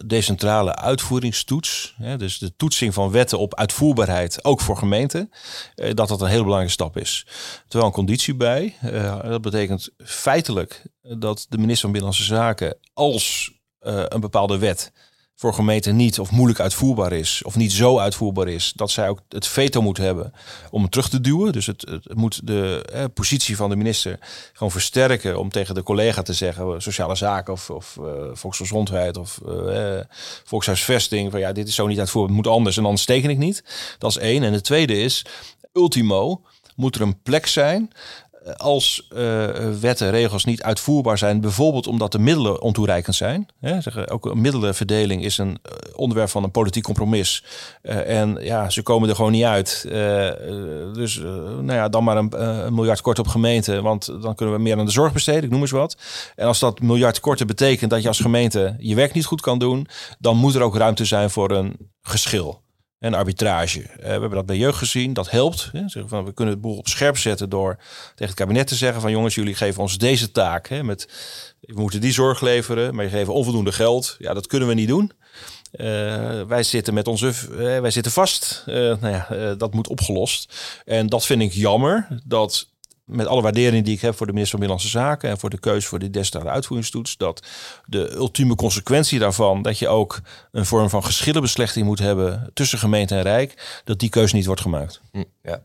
decentrale 0.05 0.75
uitvoeringstoets, 0.75 1.95
hè, 1.97 2.17
dus 2.17 2.37
de 2.37 2.55
toetsing 2.55 2.93
van 2.93 3.11
wetten 3.11 3.39
op 3.39 3.55
uitvoerbaarheid, 3.55 4.43
ook 4.43 4.61
voor 4.61 4.77
gemeenten, 4.77 5.29
dat 5.93 6.07
dat 6.07 6.21
een 6.21 6.27
hele 6.27 6.43
belangrijke 6.43 6.73
stap 6.73 6.97
is. 6.97 7.27
Terwijl 7.67 7.85
een 7.85 7.95
conditie 7.95 8.35
bij. 8.35 8.75
dat 9.21 9.41
betekent 9.41 9.89
feitelijk 9.97 10.81
dat 11.01 11.45
de 11.49 11.57
minister 11.57 11.81
van 11.81 11.91
Binnenlandse 11.91 12.33
Zaken, 12.35 12.77
als 12.93 13.51
een 13.79 14.19
bepaalde 14.19 14.57
wet 14.57 14.91
voor 15.35 15.53
gemeenten 15.53 15.95
niet 15.95 16.19
of 16.19 16.31
moeilijk 16.31 16.59
uitvoerbaar 16.59 17.11
is, 17.11 17.41
of 17.43 17.55
niet 17.55 17.71
zo 17.71 17.99
uitvoerbaar 17.99 18.47
is, 18.47 18.73
dat 18.75 18.91
zij 18.91 19.09
ook 19.09 19.19
het 19.29 19.47
veto 19.47 19.81
moet 19.81 19.97
hebben 19.97 20.33
om 20.69 20.81
het 20.81 20.91
terug 20.91 21.09
te 21.09 21.21
duwen. 21.21 21.51
Dus 21.51 21.65
het, 21.65 21.81
het 21.89 22.15
moet 22.15 22.47
de 22.47 22.85
eh, 22.93 23.03
positie 23.13 23.55
van 23.55 23.69
de 23.69 23.75
minister 23.75 24.19
gewoon 24.53 24.71
versterken 24.71 25.39
om 25.39 25.49
tegen 25.49 25.75
de 25.75 25.83
collega 25.83 26.21
te 26.21 26.33
zeggen, 26.33 26.81
sociale 26.81 27.15
zaken 27.15 27.53
of, 27.53 27.69
of 27.69 27.97
uh, 27.99 28.05
volksgezondheid 28.33 29.17
of 29.17 29.39
uh, 29.47 29.99
volkshuisvesting, 30.43 31.31
van 31.31 31.39
ja, 31.39 31.51
dit 31.51 31.67
is 31.67 31.75
zo 31.75 31.87
niet 31.87 31.99
uitvoerbaar, 31.99 32.35
het 32.35 32.45
moet 32.45 32.53
anders 32.53 32.77
en 32.77 32.85
anders 32.85 33.05
teken 33.05 33.29
ik 33.29 33.37
niet. 33.37 33.63
Dat 33.97 34.09
is 34.09 34.17
één. 34.17 34.43
En 34.43 34.51
de 34.51 34.61
tweede 34.61 35.01
is, 35.01 35.25
ultimo, 35.73 36.41
moet 36.75 36.95
er 36.95 37.01
een 37.01 37.21
plek 37.21 37.47
zijn 37.47 37.91
als 38.57 39.07
uh, 39.13 39.45
wetten, 39.79 40.11
regels 40.11 40.45
niet 40.45 40.63
uitvoerbaar 40.63 41.17
zijn, 41.17 41.41
bijvoorbeeld 41.41 41.87
omdat 41.87 42.11
de 42.11 42.19
middelen 42.19 42.61
ontoereikend 42.61 43.15
zijn. 43.15 43.47
Hè, 43.59 43.81
zeggen, 43.81 44.09
ook 44.09 44.33
middelenverdeling 44.33 45.23
is 45.23 45.37
een 45.37 45.57
onderwerp 45.95 46.29
van 46.29 46.43
een 46.43 46.51
politiek 46.51 46.83
compromis. 46.83 47.43
En 47.81 48.37
ja, 48.41 48.69
ze 48.69 48.81
komen 48.81 49.09
er 49.09 49.15
gewoon 49.15 49.31
niet 49.31 49.43
uit. 49.43 49.85
Dus 50.93 51.17
nou 51.17 51.73
ja, 51.73 51.89
dan 51.89 52.03
maar 52.03 52.17
een, 52.17 52.73
miljard 52.73 53.01
kort 53.01 53.19
op 53.19 53.27
gemeente, 53.27 53.81
want 53.81 54.05
dan 54.21 54.35
kunnen 54.35 54.55
we 54.55 54.61
meer 54.61 54.77
aan 54.77 54.85
de 54.85 54.91
zorg 54.91 55.13
besteden, 55.13 55.43
ik 55.43 55.49
noem 55.49 55.61
eens 55.61 55.71
wat. 55.71 55.97
En 56.35 56.47
als 56.47 56.59
dat 56.59 56.81
miljard 56.81 57.19
korten 57.19 57.47
betekent 57.47 57.89
dat 57.89 58.01
je 58.01 58.07
als 58.07 58.19
gemeente 58.19 58.75
je 58.77 58.95
werk 58.95 59.13
niet 59.13 59.25
goed 59.25 59.41
kan 59.41 59.59
doen, 59.59 59.87
dan 60.19 60.37
moet 60.37 60.55
er 60.55 60.61
ook 60.61 60.75
ruimte 60.75 61.05
zijn 61.05 61.29
voor 61.29 61.51
een 61.51 61.75
geschil 62.01 62.62
en 63.03 63.13
arbitrage. 63.13 63.79
Uh, 63.79 63.95
we 63.95 64.07
hebben 64.07 64.29
dat 64.29 64.45
bij 64.45 64.57
jeugd 64.57 64.77
gezien, 64.77 65.13
dat 65.13 65.29
helpt. 65.29 65.69
Hè. 65.71 66.07
Van, 66.07 66.25
we 66.25 66.33
kunnen 66.33 66.53
het 66.53 66.63
boel 66.63 66.77
op 66.77 66.87
scherp 66.87 67.17
zetten 67.17 67.49
door 67.49 67.77
tegen 68.09 68.25
het 68.25 68.33
kabinet 68.33 68.67
te 68.67 68.75
zeggen 68.75 69.01
van 69.01 69.11
jongens, 69.11 69.35
jullie 69.35 69.55
geven 69.55 69.81
ons 69.81 69.97
deze 69.97 70.31
taak. 70.31 70.67
Hè, 70.67 70.83
met, 70.83 71.07
we 71.59 71.81
moeten 71.81 72.01
die 72.01 72.11
zorg 72.11 72.41
leveren, 72.41 72.95
maar 72.95 73.03
je 73.03 73.09
geven 73.09 73.33
onvoldoende 73.33 73.71
geld. 73.71 74.15
Ja, 74.19 74.33
dat 74.33 74.47
kunnen 74.47 74.67
we 74.67 74.73
niet 74.73 74.87
doen. 74.87 75.11
wij 76.47 76.63
zitten 76.63 76.93
met 76.93 77.07
onze, 77.07 77.33
wij 77.57 77.91
zitten 77.91 78.11
vast. 78.11 78.63
nou 78.65 79.07
ja, 79.07 79.55
dat 79.55 79.73
moet 79.73 79.87
opgelost. 79.87 80.53
En 80.85 81.07
dat 81.07 81.25
vind 81.25 81.41
ik 81.41 81.53
jammer 81.53 82.07
dat 82.23 82.67
met 83.05 83.27
alle 83.27 83.41
waardering 83.41 83.85
die 83.85 83.95
ik 83.95 84.01
heb 84.01 84.15
voor 84.15 84.25
de 84.25 84.33
minister 84.33 84.59
van 84.59 84.67
Binnenlandse 84.67 84.99
Zaken 84.99 85.29
en 85.29 85.37
voor 85.37 85.49
de 85.49 85.59
keuze 85.59 85.87
voor 85.87 85.99
de 85.99 86.09
destijds 86.09 86.47
uitvoeringstoets, 86.47 87.17
dat 87.17 87.47
de 87.85 88.11
ultieme 88.11 88.55
consequentie 88.55 89.19
daarvan, 89.19 89.61
dat 89.61 89.79
je 89.79 89.87
ook 89.87 90.19
een 90.51 90.65
vorm 90.65 90.89
van 90.89 91.03
geschillenbeslechting 91.03 91.85
moet 91.85 91.99
hebben 91.99 92.49
tussen 92.53 92.79
gemeente 92.79 93.15
en 93.15 93.21
Rijk, 93.21 93.81
dat 93.83 93.99
die 93.99 94.09
keuze 94.09 94.35
niet 94.35 94.45
wordt 94.45 94.61
gemaakt. 94.61 95.01
Hm, 95.11 95.23
ja. 95.41 95.61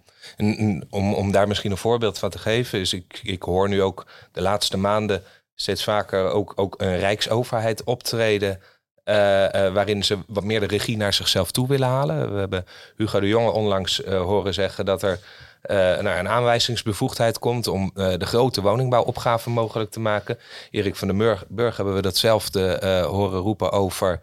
Om, 0.91 1.15
om 1.15 1.33
daar 1.33 1.49
misschien 1.49 1.71
een 1.71 1.77
voorbeeld 1.77 2.19
van 2.19 2.31
te 2.31 2.39
geven, 2.39 2.81
is 2.81 2.93
ik, 2.93 3.21
ik 3.23 3.43
hoor 3.43 3.69
nu 3.69 3.83
ook 3.83 4.07
de 4.33 4.43
laatste 4.43 4.77
maanden 4.77 5.23
steeds 5.55 5.85
vaker 5.85 6.31
ook, 6.31 6.53
ook 6.57 6.75
een 6.79 6.99
rijksoverheid 6.99 7.85
optreden. 7.85 8.61
Uh, 9.05 9.15
uh, 9.15 9.73
waarin 9.73 10.05
ze 10.05 10.19
wat 10.27 10.45
meer 10.45 10.61
de 10.61 10.67
regie 10.67 10.97
naar 10.97 11.13
zichzelf 11.13 11.51
toe 11.51 11.69
willen 11.69 11.89
halen. 11.89 12.33
We 12.33 12.39
hebben 12.39 12.67
Hugo 12.97 13.21
de 13.21 13.29
Jonge 13.29 13.51
onlangs 13.51 14.01
uh, 14.01 14.21
horen 14.21 14.55
zeggen 14.55 14.85
dat 14.85 15.03
er 15.03 15.21
naar 16.03 16.19
een 16.19 16.29
aanwijzingsbevoegdheid 16.29 17.39
komt 17.39 17.67
om 17.67 17.91
uh, 17.95 18.13
de 18.17 18.27
grote 18.27 18.63
woningbouwopgave 18.63 19.51
mogelijk 19.51 19.91
te 19.91 20.01
maken. 20.01 20.39
Erik 20.71 20.97
van 20.97 21.09
den 21.09 21.39
Burg 21.49 21.77
hebben 21.77 21.95
we 21.95 22.03
datzelfde 22.03 22.81
uh, 22.85 23.07
horen 23.07 23.41
roepen 23.41 23.73
over 23.73 24.21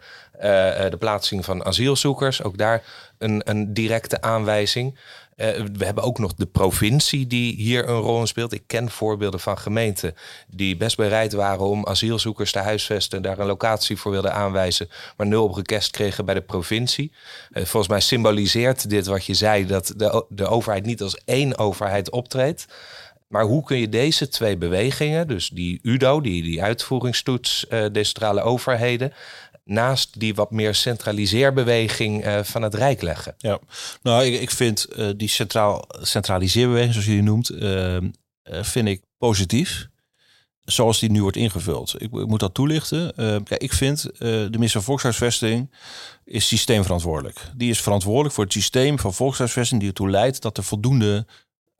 de 0.90 0.96
plaatsing 0.98 1.44
van 1.44 1.64
asielzoekers. 1.64 2.42
Ook 2.42 2.58
daar 2.58 2.82
een, 3.18 3.40
een 3.44 3.74
directe 3.74 4.20
aanwijzing. 4.20 4.98
Uh, 5.36 5.46
we 5.72 5.84
hebben 5.84 6.04
ook 6.04 6.18
nog 6.18 6.34
de 6.34 6.46
provincie 6.46 7.26
die 7.26 7.54
hier 7.54 7.88
een 7.88 8.00
rol 8.00 8.20
in 8.20 8.26
speelt. 8.26 8.52
Ik 8.52 8.62
ken 8.66 8.90
voorbeelden 8.90 9.40
van 9.40 9.58
gemeenten 9.58 10.14
die 10.48 10.76
best 10.76 10.96
bereid 10.96 11.32
waren 11.32 11.66
om 11.66 11.86
asielzoekers 11.86 12.52
te 12.52 12.58
huisvesten, 12.58 13.22
daar 13.22 13.38
een 13.38 13.46
locatie 13.46 13.96
voor 13.96 14.12
wilden 14.12 14.32
aanwijzen, 14.32 14.88
maar 15.16 15.26
nul 15.26 15.44
op 15.44 15.54
request 15.54 15.90
kregen 15.90 16.24
bij 16.24 16.34
de 16.34 16.40
provincie. 16.40 17.12
Uh, 17.50 17.64
volgens 17.64 17.88
mij 17.88 18.00
symboliseert 18.00 18.90
dit 18.90 19.06
wat 19.06 19.24
je 19.24 19.34
zei, 19.34 19.66
dat 19.66 19.92
de, 19.96 20.24
de 20.28 20.46
overheid 20.46 20.84
niet 20.84 21.02
als 21.02 21.16
één 21.24 21.58
overheid 21.58 22.10
optreedt. 22.10 22.66
Maar 23.28 23.44
hoe 23.44 23.64
kun 23.64 23.78
je 23.78 23.88
deze 23.88 24.28
twee 24.28 24.56
bewegingen, 24.56 25.28
dus 25.28 25.48
die 25.48 25.78
UDO, 25.82 26.20
die, 26.20 26.42
die 26.42 26.62
uitvoeringstoets, 26.62 27.66
uh, 27.70 27.86
decentrale 27.92 28.40
overheden, 28.40 29.12
naast 29.66 30.20
die 30.20 30.34
wat 30.34 30.50
meer 30.50 30.74
centraliseerbeweging 30.74 32.26
uh, 32.26 32.42
van 32.42 32.62
het 32.62 32.74
Rijk 32.74 33.02
leggen. 33.02 33.34
Ja, 33.38 33.58
nou, 34.02 34.24
ik, 34.24 34.40
ik 34.40 34.50
vind 34.50 34.86
uh, 34.96 35.10
die 35.16 35.28
centraal, 35.28 35.88
centraliseerbeweging, 36.00 36.92
zoals 36.92 37.06
je 37.06 37.12
die 37.12 37.22
noemt, 37.22 37.50
uh, 37.50 37.96
vind 38.42 38.88
ik 38.88 39.02
positief. 39.18 39.88
Zoals 40.64 40.98
die 40.98 41.10
nu 41.10 41.22
wordt 41.22 41.36
ingevuld. 41.36 41.94
Ik, 41.94 42.12
ik 42.12 42.26
moet 42.26 42.40
dat 42.40 42.54
toelichten. 42.54 43.12
kijk, 43.44 43.62
ik 43.62 43.72
vind 43.72 44.08
de 44.18 44.48
minister 44.50 44.70
van 44.70 44.82
Volkshuisvesting 44.82 45.70
is 46.24 46.46
systeemverantwoordelijk. 46.46 47.50
Die 47.56 47.70
is 47.70 47.80
verantwoordelijk 47.80 48.34
voor 48.34 48.44
het 48.44 48.52
systeem 48.52 48.98
van 48.98 49.14
volkshuisvesting 49.14 49.80
die 49.80 49.88
ertoe 49.88 50.10
leidt 50.10 50.42
dat 50.42 50.56
er 50.56 50.64
voldoende 50.64 51.26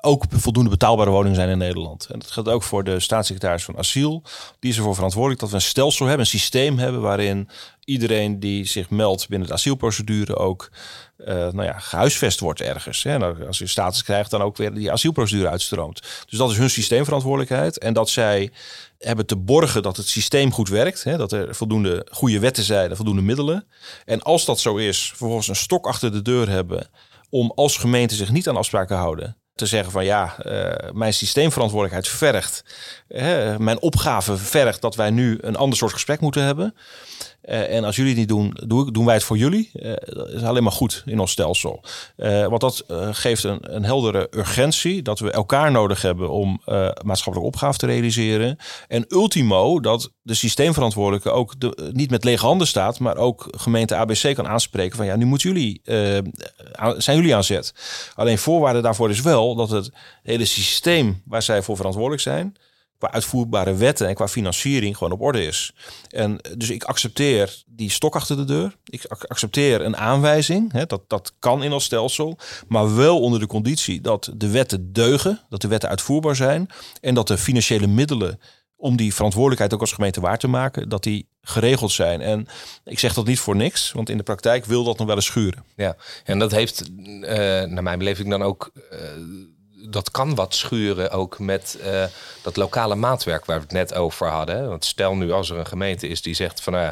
ook 0.06 0.24
voldoende 0.30 0.70
betaalbare 0.70 1.10
woningen 1.10 1.36
zijn 1.36 1.48
in 1.48 1.58
Nederland. 1.58 2.06
En 2.12 2.18
dat 2.18 2.30
geldt 2.30 2.48
ook 2.48 2.62
voor 2.62 2.84
de 2.84 3.00
staatssecretaris 3.00 3.64
van 3.64 3.78
asiel. 3.78 4.22
Die 4.58 4.70
is 4.70 4.76
ervoor 4.76 4.94
verantwoordelijk 4.94 5.40
dat 5.40 5.50
we 5.50 5.56
een 5.56 5.62
stelsel 5.62 6.06
hebben, 6.06 6.24
een 6.24 6.30
systeem 6.30 6.78
hebben 6.78 7.00
waarin 7.00 7.48
iedereen 7.84 8.40
die 8.40 8.64
zich 8.64 8.90
meldt 8.90 9.28
binnen 9.28 9.48
de 9.48 9.54
asielprocedure 9.54 10.36
ook 10.36 10.70
uh, 11.18 11.26
nou 11.26 11.62
ja, 11.62 11.78
gehuisvest 11.78 12.40
wordt 12.40 12.60
ergens. 12.60 13.02
Hè. 13.02 13.18
Nou, 13.18 13.46
als 13.46 13.58
je 13.58 13.66
status 13.66 14.02
krijgt, 14.02 14.30
dan 14.30 14.42
ook 14.42 14.56
weer 14.56 14.74
die 14.74 14.92
asielprocedure 14.92 15.48
uitstroomt. 15.48 16.00
Dus 16.28 16.38
dat 16.38 16.50
is 16.50 16.56
hun 16.56 16.70
systeemverantwoordelijkheid. 16.70 17.78
En 17.78 17.92
dat 17.92 18.08
zij 18.08 18.50
hebben 18.98 19.26
te 19.26 19.36
borgen 19.36 19.82
dat 19.82 19.96
het 19.96 20.08
systeem 20.08 20.52
goed 20.52 20.68
werkt. 20.68 21.04
Hè, 21.04 21.16
dat 21.16 21.32
er 21.32 21.54
voldoende 21.54 22.06
goede 22.10 22.38
wetten 22.38 22.64
zijn, 22.64 22.96
voldoende 22.96 23.22
middelen. 23.22 23.66
En 24.04 24.22
als 24.22 24.44
dat 24.44 24.60
zo 24.60 24.76
is, 24.76 25.08
vervolgens 25.08 25.48
een 25.48 25.56
stok 25.56 25.86
achter 25.86 26.12
de 26.12 26.22
deur 26.22 26.48
hebben 26.48 26.88
om 27.30 27.52
als 27.54 27.76
gemeente 27.76 28.14
zich 28.14 28.30
niet 28.30 28.48
aan 28.48 28.56
afspraken 28.56 28.96
houden 28.96 29.36
te 29.56 29.66
zeggen 29.66 29.92
van 29.92 30.04
ja, 30.04 30.36
uh, 30.46 30.90
mijn 30.92 31.14
systeemverantwoordelijkheid 31.14 32.08
vergt, 32.08 32.64
mijn 33.58 33.80
opgave 33.80 34.36
vergt 34.36 34.80
dat 34.80 34.94
wij 34.94 35.10
nu 35.10 35.38
een 35.40 35.56
ander 35.56 35.78
soort 35.78 35.92
gesprek 35.92 36.20
moeten 36.20 36.42
hebben. 36.42 36.74
Uh, 37.46 37.74
en 37.74 37.84
als 37.84 37.96
jullie 37.96 38.10
het 38.10 38.18
niet 38.18 38.28
doen, 38.28 38.56
doen 38.92 39.04
wij 39.04 39.14
het 39.14 39.24
voor 39.24 39.36
jullie. 39.36 39.70
dat 40.04 40.28
is 40.28 40.42
alleen 40.42 40.62
maar 40.62 40.72
goed 40.72 41.02
in 41.06 41.20
ons 41.20 41.30
stelsel. 41.30 41.84
want 42.16 42.60
dat 42.60 42.84
geeft 43.10 43.44
een, 43.44 43.58
een, 43.60 43.84
heldere 43.84 44.28
urgentie 44.30 45.02
dat 45.02 45.18
we 45.18 45.30
elkaar 45.30 45.70
nodig 45.70 46.02
hebben 46.02 46.30
om 46.30 46.60
maatschappelijke 47.04 47.52
opgave 47.52 47.78
te 47.78 47.86
realiseren. 47.86 48.56
En 48.88 49.04
ultimo 49.08 49.80
dat 49.80 50.12
de 50.22 50.34
systeemverantwoordelijke 50.34 51.30
ook 51.30 51.54
niet 51.92 52.10
met 52.10 52.24
lege 52.24 52.46
handen 52.46 52.66
staat, 52.66 52.98
maar 52.98 53.16
ook 53.16 53.48
gemeente 53.50 53.94
ABC 53.94 54.34
kan 54.34 54.48
aanspreken 54.48 54.96
van 54.96 55.06
ja, 55.06 55.16
nu 55.16 55.24
moeten 55.24 55.52
jullie, 55.52 55.80
zijn 56.96 57.16
jullie 57.16 57.34
aan 57.34 57.44
zet. 57.44 57.74
Alleen 58.14 58.38
voorwaarde 58.38 58.80
daarvoor 58.80 59.10
is 59.10 59.20
wel 59.20 59.54
dat 59.54 59.70
het 59.70 59.90
hele 60.22 60.44
systeem 60.44 61.22
waar 61.24 61.42
zij 61.42 61.62
voor 61.62 61.76
verantwoordelijk 61.76 62.22
zijn, 62.22 62.56
qua 62.98 63.10
uitvoerbare 63.10 63.74
wetten 63.74 64.08
en 64.08 64.14
qua 64.14 64.28
financiering 64.28 64.96
gewoon 64.96 65.12
op 65.12 65.20
orde 65.20 65.44
is. 65.44 65.72
En 66.08 66.38
dus 66.56 66.70
ik 66.70 66.84
accepteer 66.84 67.62
die 67.66 67.90
stok 67.90 68.14
achter 68.14 68.36
de 68.36 68.44
deur. 68.44 68.76
Ik 68.84 69.04
accepteer 69.06 69.80
een 69.80 69.96
aanwijzing. 69.96 70.72
Hè, 70.72 70.86
dat, 70.86 71.02
dat 71.08 71.32
kan 71.38 71.62
in 71.62 71.72
ons 71.72 71.84
stelsel. 71.84 72.38
Maar 72.68 72.96
wel 72.96 73.20
onder 73.20 73.40
de 73.40 73.46
conditie 73.46 74.00
dat 74.00 74.32
de 74.36 74.50
wetten 74.50 74.92
deugen. 74.92 75.40
Dat 75.48 75.60
de 75.60 75.68
wetten 75.68 75.88
uitvoerbaar 75.88 76.36
zijn. 76.36 76.68
En 77.00 77.14
dat 77.14 77.28
de 77.28 77.38
financiële 77.38 77.86
middelen 77.86 78.40
om 78.76 78.96
die 78.96 79.14
verantwoordelijkheid 79.14 79.74
ook 79.74 79.80
als 79.80 79.92
gemeente 79.92 80.20
waar 80.20 80.38
te 80.38 80.48
maken, 80.48 80.88
dat 80.88 81.02
die 81.02 81.28
geregeld 81.40 81.92
zijn. 81.92 82.20
En 82.20 82.46
ik 82.84 82.98
zeg 82.98 83.14
dat 83.14 83.26
niet 83.26 83.38
voor 83.38 83.56
niks, 83.56 83.92
want 83.92 84.08
in 84.08 84.16
de 84.16 84.22
praktijk 84.22 84.64
wil 84.64 84.84
dat 84.84 84.98
nog 84.98 85.06
wel 85.06 85.16
eens 85.16 85.24
schuren. 85.24 85.64
Ja, 85.76 85.96
en 86.24 86.38
dat 86.38 86.50
heeft, 86.50 86.90
uh, 86.98 87.28
naar 87.62 87.82
mijn 87.82 87.98
beleving, 87.98 88.30
dan 88.30 88.42
ook. 88.42 88.70
Uh, 88.92 88.98
dat 89.88 90.10
kan 90.10 90.34
wat 90.34 90.54
schuren 90.54 91.10
ook 91.10 91.38
met 91.38 91.78
uh, 91.84 92.04
dat 92.42 92.56
lokale 92.56 92.94
maatwerk 92.94 93.44
waar 93.44 93.56
we 93.56 93.62
het 93.62 93.72
net 93.72 93.94
over 93.94 94.28
hadden. 94.28 94.68
Want 94.68 94.84
stel 94.84 95.16
nu 95.16 95.32
als 95.32 95.50
er 95.50 95.58
een 95.58 95.66
gemeente 95.66 96.08
is 96.08 96.22
die 96.22 96.34
zegt 96.34 96.62
van 96.62 96.74
uh, 96.74 96.88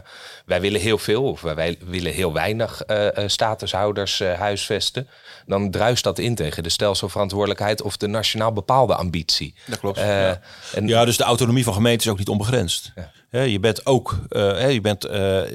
wij 0.46 0.60
willen 0.60 0.80
heel 0.80 0.98
veel 0.98 1.22
of 1.22 1.40
wij 1.40 1.78
willen 1.84 2.12
heel 2.12 2.32
weinig 2.32 2.82
uh, 2.86 3.08
statushouders 3.26 4.18
huisvesten. 4.18 5.08
Dan 5.46 5.70
druist 5.70 6.04
dat 6.04 6.18
in 6.18 6.34
tegen 6.34 6.62
de 6.62 6.68
stelselverantwoordelijkheid 6.68 7.82
of 7.82 7.96
de 7.96 8.06
nationaal 8.06 8.52
bepaalde 8.52 8.94
ambitie. 8.94 9.54
Dat 9.66 9.78
klopt. 9.78 9.98
Ja. 9.98 10.40
En, 10.74 10.88
ja. 10.88 11.04
dus 11.04 11.16
de 11.16 11.24
autonomie 11.24 11.64
van 11.64 11.74
gemeenten 11.74 12.06
is 12.06 12.12
ook 12.12 12.18
niet 12.18 12.28
onbegrensd. 12.28 12.92
Ja. 13.30 13.40
je 13.40 13.60
bent 13.60 13.86
ook 13.86 14.18
je 14.28 14.78
bent, 14.82 15.08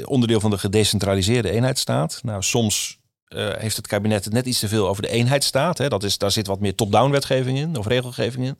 onderdeel 0.05 0.39
van 0.39 0.49
de 0.49 0.57
gedecentraliseerde 0.57 1.51
eenheidsstaat. 1.51 2.19
Nou, 2.23 2.43
soms 2.43 2.98
uh, 3.35 3.49
heeft 3.57 3.75
het 3.75 3.87
kabinet 3.87 4.23
het 4.23 4.33
net 4.33 4.45
iets 4.45 4.59
te 4.59 4.67
veel 4.67 4.87
over 4.87 5.01
de 5.01 5.09
eenheidsstaat. 5.09 5.77
Hè. 5.77 5.87
Dat 5.87 6.03
is, 6.03 6.17
daar 6.17 6.31
zit 6.31 6.47
wat 6.47 6.59
meer 6.59 6.75
top-down 6.75 7.11
wetgeving 7.11 7.57
in 7.57 7.77
of 7.77 7.87
regelgeving 7.87 8.45
in. 8.45 8.57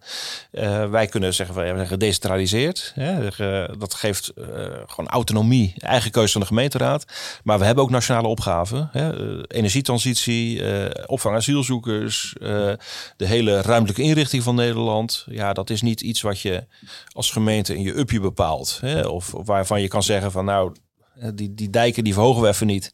Uh, 0.52 0.90
wij 0.90 1.08
kunnen 1.08 1.34
zeggen 1.34 1.56
van 1.56 1.64
we 1.64 1.76
zijn 1.76 1.88
gedecentraliseerd. 1.88 2.92
Hè. 2.96 3.30
Dat 3.78 3.94
geeft 3.94 4.32
uh, 4.36 4.46
gewoon 4.86 5.08
autonomie, 5.08 5.74
eigen 5.78 6.12
keuze 6.12 6.32
van 6.32 6.42
de 6.42 6.48
gemeenteraad. 6.48 7.06
Maar 7.44 7.60
we 7.60 7.66
hebben 7.66 7.84
ook 7.84 7.90
nationale 7.90 8.28
opgaven. 8.28 8.90
Hè. 8.92 9.12
energietransitie, 9.48 10.62
opvang 11.08 11.36
asielzoekers, 11.36 12.36
de 12.40 12.78
hele 13.18 13.62
ruimtelijke 13.62 14.02
inrichting 14.02 14.44
van 14.44 14.56
Nederland. 14.56 15.26
Ja, 15.30 15.54
dat 15.54 15.70
is 15.70 15.82
niet 15.82 16.02
iets 16.02 16.22
wat 16.22 16.40
je 16.40 16.66
als 17.12 17.32
gemeente 17.32 17.76
in 17.76 17.82
je 17.82 17.98
upje 17.98 18.20
bepaalt. 18.20 18.78
Hè. 18.82 19.08
Of, 19.08 19.32
waarvan 19.32 19.82
je 19.82 19.88
kan 19.88 20.04
zeggen 20.04 20.32
van 20.32 20.46
nou 20.46 20.72
eh, 20.72 20.89
die, 21.34 21.54
die 21.54 21.70
dijken 21.70 22.04
die 22.04 22.14
verhogen 22.14 22.42
we 22.42 22.48
even 22.48 22.68
niet. 22.68 22.94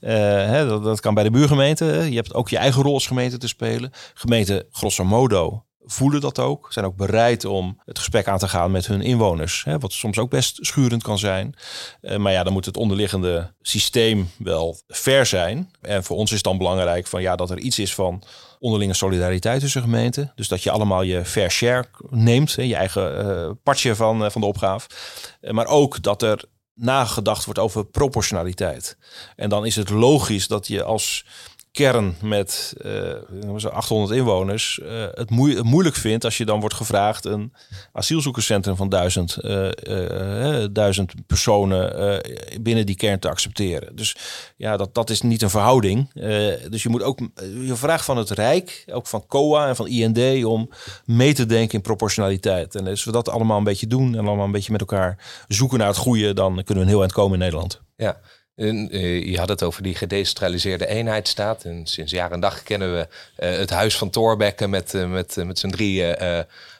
Uh, 0.00 0.10
hè, 0.46 0.66
dat, 0.66 0.84
dat, 0.84 1.00
kan 1.00 1.14
bij 1.14 1.24
de 1.24 1.30
buurgemeente. 1.30 1.84
Je 1.84 2.16
hebt 2.16 2.34
ook 2.34 2.48
je 2.48 2.58
eigen 2.58 2.82
rol 2.82 2.94
als 2.94 3.06
gemeente 3.06 3.38
te 3.38 3.48
spelen. 3.48 3.90
Gemeenten, 4.14 4.66
grosso 4.70 5.04
modo, 5.04 5.64
voelen 5.84 6.20
dat 6.20 6.38
ook. 6.38 6.72
Zijn 6.72 6.84
ook 6.84 6.96
bereid 6.96 7.44
om 7.44 7.80
het 7.84 7.98
gesprek 7.98 8.28
aan 8.28 8.38
te 8.38 8.48
gaan 8.48 8.70
met 8.70 8.86
hun 8.86 9.00
inwoners. 9.00 9.64
Hè, 9.64 9.78
wat 9.78 9.92
soms 9.92 10.18
ook 10.18 10.30
best 10.30 10.58
schurend 10.60 11.02
kan 11.02 11.18
zijn. 11.18 11.54
Maar 12.16 12.32
ja, 12.32 12.42
dan 12.42 12.52
moet 12.52 12.64
het 12.64 12.76
onderliggende 12.76 13.54
systeem 13.62 14.30
wel 14.38 14.80
fair 14.86 15.26
zijn. 15.26 15.70
En 15.80 16.04
voor 16.04 16.16
ons 16.16 16.32
is 16.32 16.42
dan 16.42 16.58
belangrijk 16.58 17.06
van, 17.06 17.22
ja, 17.22 17.36
dat 17.36 17.50
er 17.50 17.58
iets 17.58 17.78
is 17.78 17.94
van 17.94 18.22
onderlinge 18.58 18.94
solidariteit 18.94 19.60
tussen 19.60 19.82
gemeenten. 19.82 20.32
Dus 20.34 20.48
dat 20.48 20.62
je 20.62 20.70
allemaal 20.70 21.02
je 21.02 21.24
fair 21.24 21.50
share 21.50 21.84
neemt. 22.10 22.56
Hè, 22.56 22.62
je 22.62 22.74
eigen 22.74 23.26
uh, 23.26 23.50
partje 23.62 23.94
van, 23.94 24.30
van 24.30 24.40
de 24.40 24.46
opgave. 24.46 24.88
maar 25.50 25.66
ook 25.66 26.02
dat 26.02 26.22
er 26.22 26.44
nagedacht 26.74 27.44
wordt 27.44 27.60
over 27.60 27.84
proportionaliteit. 27.84 28.96
En 29.36 29.48
dan 29.48 29.66
is 29.66 29.76
het 29.76 29.90
logisch 29.90 30.46
dat 30.46 30.66
je 30.66 30.82
als 30.82 31.26
kern 31.74 32.16
met 32.22 32.74
uh, 32.84 33.64
800 33.64 34.18
inwoners 34.18 34.80
uh, 34.82 35.04
het, 35.14 35.30
moeilijk 35.62 35.96
vindt 35.96 36.24
als 36.24 36.36
je 36.36 36.44
dan 36.44 36.60
wordt 36.60 36.74
gevraagd 36.74 37.24
een 37.24 37.52
asielzoekerscentrum 37.92 38.76
van 38.76 38.88
duizend, 38.88 39.38
uh, 39.40 40.64
duizend 40.72 41.12
personen 41.26 42.22
binnen 42.60 42.86
die 42.86 42.96
kern 42.96 43.18
te 43.18 43.28
accepteren. 43.28 43.96
Dus 43.96 44.16
ja, 44.56 44.76
dat, 44.76 44.94
dat 44.94 45.10
is 45.10 45.20
niet 45.20 45.42
een 45.42 45.50
verhouding. 45.50 46.12
dus 46.70 46.82
je 46.82 46.88
moet 46.88 47.02
ook 47.02 47.18
je 47.40 47.76
vraagt 47.76 48.04
van 48.04 48.16
het 48.16 48.30
Rijk, 48.30 48.84
ook 48.92 49.06
van 49.06 49.26
COA 49.26 49.68
en 49.68 49.76
van 49.76 49.86
IND 49.86 50.44
om 50.44 50.70
mee 51.04 51.34
te 51.34 51.46
denken 51.46 51.74
in 51.74 51.80
proportionaliteit. 51.80 52.74
En 52.74 52.86
als 52.86 53.04
we 53.04 53.12
dat 53.12 53.28
allemaal 53.28 53.58
een 53.58 53.64
beetje 53.64 53.86
doen 53.86 54.16
en 54.16 54.26
allemaal 54.26 54.44
een 54.44 54.52
beetje 54.52 54.72
met 54.72 54.80
elkaar 54.80 55.44
zoeken 55.48 55.78
naar 55.78 55.88
het 55.88 55.96
goede, 55.96 56.34
dan 56.34 56.54
kunnen 56.54 56.74
we 56.74 56.80
een 56.80 56.88
heel 56.88 57.00
eind 57.00 57.12
komen 57.12 57.32
in 57.32 57.38
Nederland. 57.38 57.82
Ja, 57.96 58.20
En, 58.56 58.96
uh, 58.96 59.24
je 59.24 59.38
had 59.38 59.48
het 59.48 59.62
over 59.62 59.82
die 59.82 59.94
gedecentraliseerde 59.94 60.86
eenheidsstaat. 60.86 61.64
En 61.64 61.86
sinds 61.86 62.12
jaar 62.12 62.32
en 62.32 62.40
dag 62.40 62.62
kennen 62.62 62.94
we 62.94 63.08
uh, 63.08 63.58
het 63.58 63.70
huis 63.70 63.96
van 63.96 64.10
Thorbecke 64.10 64.66
met, 64.66 64.94
uh, 64.94 65.10
met, 65.10 65.36
met 65.36 65.58
zijn 65.58 65.72
drie 65.72 66.14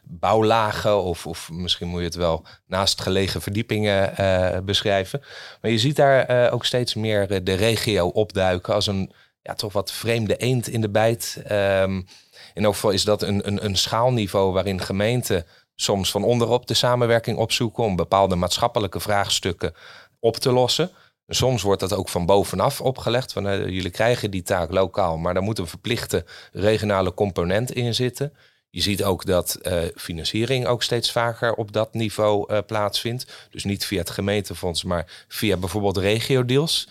bouwlagen. 0.02 1.02
Of, 1.02 1.26
of 1.26 1.50
misschien 1.50 1.88
moet 1.88 2.00
je 2.00 2.06
het 2.06 2.14
wel 2.14 2.44
naast 2.66 3.00
gelegen 3.00 3.42
verdiepingen 3.42 4.64
beschrijven. 4.64 5.22
Maar 5.60 5.70
je 5.70 5.78
ziet 5.78 5.96
daar 5.96 6.52
ook 6.52 6.64
steeds 6.64 6.94
meer 6.94 7.44
de 7.44 7.54
regio 7.54 8.08
opduiken 8.08 8.74
als 8.74 8.86
een 8.86 9.12
ja, 9.42 9.54
toch 9.54 9.72
wat 9.72 9.92
vreemde 9.92 10.36
eend 10.36 10.68
in 10.68 10.80
de 10.80 10.90
bijt. 10.90 11.42
Um, 11.50 12.06
in 12.54 12.64
elk 12.64 12.74
geval 12.74 12.90
is 12.90 13.04
dat 13.04 13.22
een, 13.22 13.46
een, 13.46 13.64
een 13.64 13.76
schaalniveau 13.76 14.52
waarin 14.52 14.80
gemeenten 14.80 15.46
soms 15.74 16.10
van 16.10 16.24
onderop 16.24 16.66
de 16.66 16.74
samenwerking 16.74 17.38
opzoeken 17.38 17.84
om 17.84 17.96
bepaalde 17.96 18.34
maatschappelijke 18.34 19.00
vraagstukken 19.00 19.74
op 20.20 20.36
te 20.36 20.52
lossen. 20.52 20.90
Soms 21.28 21.62
wordt 21.62 21.80
dat 21.80 21.92
ook 21.92 22.08
van 22.08 22.26
bovenaf 22.26 22.80
opgelegd. 22.80 23.36
Uh, 23.36 23.66
jullie 23.68 23.90
krijgen 23.90 24.30
die 24.30 24.42
taak 24.42 24.70
lokaal, 24.70 25.18
maar 25.18 25.34
daar 25.34 25.42
moet 25.42 25.58
een 25.58 25.66
verplichte 25.66 26.24
regionale 26.52 27.14
component 27.14 27.72
in 27.72 27.94
zitten. 27.94 28.32
Je 28.70 28.80
ziet 28.80 29.04
ook 29.04 29.24
dat 29.24 29.58
uh, 29.62 29.82
financiering 29.94 30.66
ook 30.66 30.82
steeds 30.82 31.12
vaker 31.12 31.54
op 31.54 31.72
dat 31.72 31.94
niveau 31.94 32.52
uh, 32.52 32.58
plaatsvindt. 32.66 33.48
Dus 33.50 33.64
niet 33.64 33.84
via 33.84 33.98
het 33.98 34.10
gemeentefonds, 34.10 34.84
maar 34.84 35.24
via 35.28 35.56
bijvoorbeeld 35.56 35.96
regio-deals. 35.96 36.88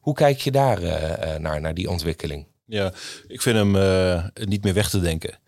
Hoe 0.00 0.14
kijk 0.14 0.40
je 0.40 0.50
daar 0.50 0.80
naar, 1.40 1.60
naar 1.60 1.74
die 1.74 1.90
ontwikkeling? 1.90 2.46
Ja, 2.64 2.92
ik 3.26 3.42
vind 3.42 3.56
hem 3.56 3.70
niet 4.34 4.64
meer 4.64 4.74
weg 4.74 4.90
te 4.90 5.00
denken. 5.00 5.38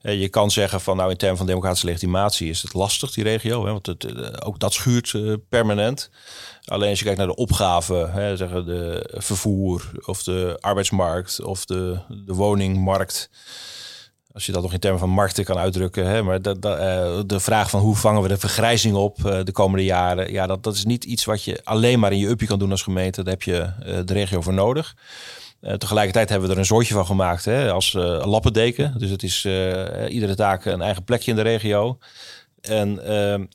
Je 0.00 0.28
kan 0.28 0.50
zeggen 0.50 0.80
van 0.80 0.96
nou 0.96 1.10
in 1.10 1.16
termen 1.16 1.36
van 1.36 1.46
democratische 1.46 1.86
legitimatie 1.86 2.48
is 2.48 2.62
het 2.62 2.74
lastig 2.74 3.12
die 3.12 3.24
regio, 3.24 3.64
hè, 3.64 3.72
want 3.72 3.86
het, 3.86 4.42
ook 4.44 4.58
dat 4.58 4.72
schuurt 4.72 5.14
permanent. 5.48 6.10
Alleen 6.64 6.90
als 6.90 6.98
je 6.98 7.04
kijkt 7.04 7.18
naar 7.18 7.28
de 7.28 7.34
opgaven, 7.34 8.12
hè, 8.12 8.36
zeggen 8.36 8.66
de 8.66 9.10
vervoer 9.12 9.90
of 10.04 10.22
de 10.22 10.56
arbeidsmarkt 10.60 11.42
of 11.42 11.64
de, 11.64 11.98
de 12.08 12.34
woningmarkt. 12.34 13.30
Als 14.32 14.46
je 14.46 14.52
dat 14.52 14.62
nog 14.62 14.72
in 14.72 14.78
termen 14.78 15.00
van 15.00 15.10
markten 15.10 15.44
kan 15.44 15.58
uitdrukken. 15.58 16.06
Hè, 16.06 16.22
maar 16.22 16.42
de 16.42 17.40
vraag 17.40 17.70
van 17.70 17.80
hoe 17.80 17.96
vangen 17.96 18.22
we 18.22 18.28
de 18.28 18.38
vergrijzing 18.38 18.96
op 18.96 19.16
de 19.44 19.52
komende 19.52 19.84
jaren. 19.84 20.32
Ja, 20.32 20.46
dat, 20.46 20.62
dat 20.62 20.74
is 20.74 20.84
niet 20.84 21.04
iets 21.04 21.24
wat 21.24 21.42
je 21.42 21.60
alleen 21.64 21.98
maar 21.98 22.12
in 22.12 22.18
je 22.18 22.28
upje 22.28 22.46
kan 22.46 22.58
doen 22.58 22.70
als 22.70 22.82
gemeente. 22.82 23.22
Daar 23.22 23.32
heb 23.32 23.42
je 23.42 23.72
de 24.04 24.12
regio 24.12 24.40
voor 24.40 24.54
nodig. 24.54 24.94
Tegelijkertijd 25.78 26.28
hebben 26.28 26.48
we 26.48 26.54
er 26.54 26.60
een 26.60 26.66
soortje 26.66 26.94
van 26.94 27.06
gemaakt 27.06 27.44
hè, 27.44 27.70
als 27.70 27.92
lappendeken. 28.22 28.98
Dus 28.98 29.10
het 29.10 29.22
is 29.22 29.44
iedere 30.08 30.34
taak 30.34 30.64
een 30.64 30.82
eigen 30.82 31.04
plekje 31.04 31.30
in 31.30 31.36
de 31.36 31.42
regio. 31.42 31.98
En 32.60 33.00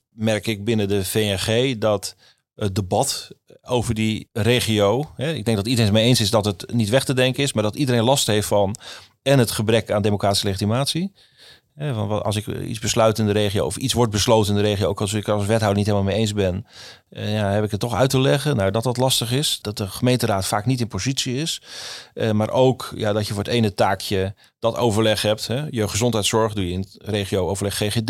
merk 0.09 0.47
ik 0.47 0.63
binnen 0.63 0.87
de 0.87 1.05
VNG 1.05 1.77
dat 1.77 2.15
het 2.55 2.75
debat 2.75 3.27
over 3.61 3.93
die 3.93 4.29
regio. 4.33 5.11
Hè. 5.15 5.33
Ik 5.33 5.45
denk 5.45 5.57
dat 5.57 5.67
iedereen 5.67 5.91
het 5.91 5.99
mee 5.99 6.07
eens 6.07 6.21
is 6.21 6.29
dat 6.29 6.45
het 6.45 6.73
niet 6.73 6.89
weg 6.89 7.03
te 7.03 7.13
denken 7.13 7.43
is, 7.43 7.53
maar 7.53 7.63
dat 7.63 7.75
iedereen 7.75 8.03
last 8.03 8.27
heeft 8.27 8.47
van 8.47 8.75
en 9.21 9.39
het 9.39 9.51
gebrek 9.51 9.91
aan 9.91 10.01
democratische 10.01 10.45
legitimatie. 10.45 11.11
Als 12.21 12.35
ik 12.35 12.47
iets 12.47 12.79
besluit 12.79 13.19
in 13.19 13.25
de 13.25 13.31
regio 13.31 13.65
of 13.65 13.77
iets 13.77 13.93
wordt 13.93 14.11
besloten 14.11 14.55
in 14.55 14.61
de 14.61 14.67
regio, 14.67 14.87
ook 14.87 15.01
als 15.01 15.13
ik 15.13 15.27
als 15.27 15.45
wethouder 15.45 15.77
niet 15.77 15.85
helemaal 15.85 16.07
mee 16.07 16.17
eens 16.17 16.33
ben, 16.33 16.65
eh, 17.09 17.33
ja, 17.33 17.49
heb 17.49 17.63
ik 17.63 17.71
het 17.71 17.79
toch 17.79 17.93
uit 17.93 18.09
te 18.09 18.19
leggen. 18.19 18.55
Nou, 18.55 18.71
dat 18.71 18.83
dat 18.83 18.97
lastig 18.97 19.31
is, 19.31 19.59
dat 19.61 19.77
de 19.77 19.87
gemeenteraad 19.87 20.45
vaak 20.45 20.65
niet 20.65 20.79
in 20.79 20.87
positie 20.87 21.35
is. 21.35 21.61
Uh, 22.13 22.31
maar 22.31 22.49
ook 22.49 22.91
ja, 22.95 23.13
dat 23.13 23.27
je 23.27 23.33
voor 23.33 23.43
het 23.43 23.53
ene 23.53 23.73
taakje 23.73 24.35
dat 24.59 24.75
overleg 24.75 25.21
hebt. 25.21 25.47
Hè. 25.47 25.65
Je 25.69 25.87
gezondheidszorg 25.87 26.53
doe 26.53 26.65
je 26.65 26.71
in 26.71 26.79
het 26.79 26.97
regio 27.01 27.47
overleg 27.47 27.75
GGD, 27.75 28.09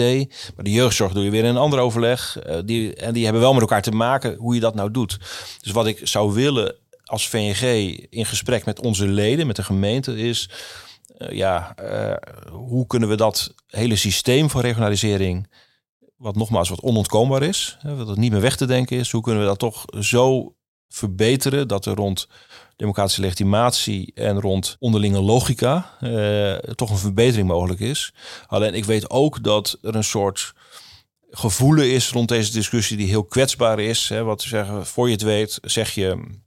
maar 0.56 0.66
de 0.66 0.72
jeugdzorg 0.72 1.14
doe 1.14 1.24
je 1.24 1.30
weer 1.30 1.44
in 1.44 1.50
een 1.50 1.58
ander 1.58 1.80
overleg. 1.80 2.38
Uh, 2.48 2.56
die, 2.66 2.96
en 2.96 3.14
die 3.14 3.24
hebben 3.24 3.42
wel 3.42 3.54
met 3.54 3.62
elkaar 3.62 3.82
te 3.82 3.92
maken 3.92 4.36
hoe 4.36 4.54
je 4.54 4.60
dat 4.60 4.76
nou 4.76 4.92
doet. 4.92 5.18
Dus 5.62 5.72
wat 5.72 5.88
ik 5.88 6.00
zou 6.04 6.34
willen 6.34 6.76
als 7.06 7.28
VNG 7.28 7.62
in 8.10 8.26
gesprek 8.26 8.66
met 8.66 8.82
onze 8.82 9.08
leden, 9.08 9.48
met 9.48 9.56
de 9.56 9.64
gemeente, 9.64 10.18
is 10.18 10.50
ja, 11.30 11.76
uh, 11.82 12.14
hoe 12.52 12.88
kunnen 12.88 13.10
we 13.10 13.16
dat 13.16 13.54
hele 13.68 13.96
systeem 13.96 14.50
van 14.50 14.62
regionalisering, 14.62 15.50
wat 16.16 16.36
nogmaals 16.36 16.70
wat 16.70 16.82
onontkoombaar 16.82 17.44
is, 17.44 17.78
hè, 17.80 17.96
wat 17.96 18.08
het 18.08 18.18
niet 18.18 18.32
meer 18.32 18.42
weg 18.42 18.56
te 18.56 18.66
denken 18.66 18.98
is, 18.98 19.12
hoe 19.12 19.22
kunnen 19.22 19.42
we 19.42 19.48
dat 19.48 19.60
toch 19.60 19.86
zo 20.00 20.54
verbeteren 20.88 21.68
dat 21.68 21.86
er 21.86 21.96
rond 21.96 22.28
democratische 22.76 23.22
legitimatie 23.22 24.12
en 24.14 24.42
rond 24.42 24.76
onderlinge 24.80 25.22
logica 25.22 25.98
uh, 26.02 26.54
toch 26.54 26.90
een 26.90 26.98
verbetering 26.98 27.48
mogelijk 27.48 27.80
is. 27.80 28.14
Alleen 28.48 28.74
ik 28.74 28.86
weet 28.86 29.10
ook 29.10 29.44
dat 29.44 29.78
er 29.82 29.96
een 29.96 30.04
soort 30.04 30.54
gevoelen 31.30 31.92
is 31.92 32.12
rond 32.12 32.28
deze 32.28 32.52
discussie 32.52 32.98
die 32.98 33.08
heel 33.08 33.24
kwetsbaar 33.24 33.80
is. 33.80 34.10
Hè, 34.10 34.24
wat 34.24 34.42
zeggen, 34.42 34.86
voor 34.86 35.08
je 35.08 35.14
het 35.14 35.22
weet, 35.22 35.60
zeg 35.62 35.94
je 35.94 36.38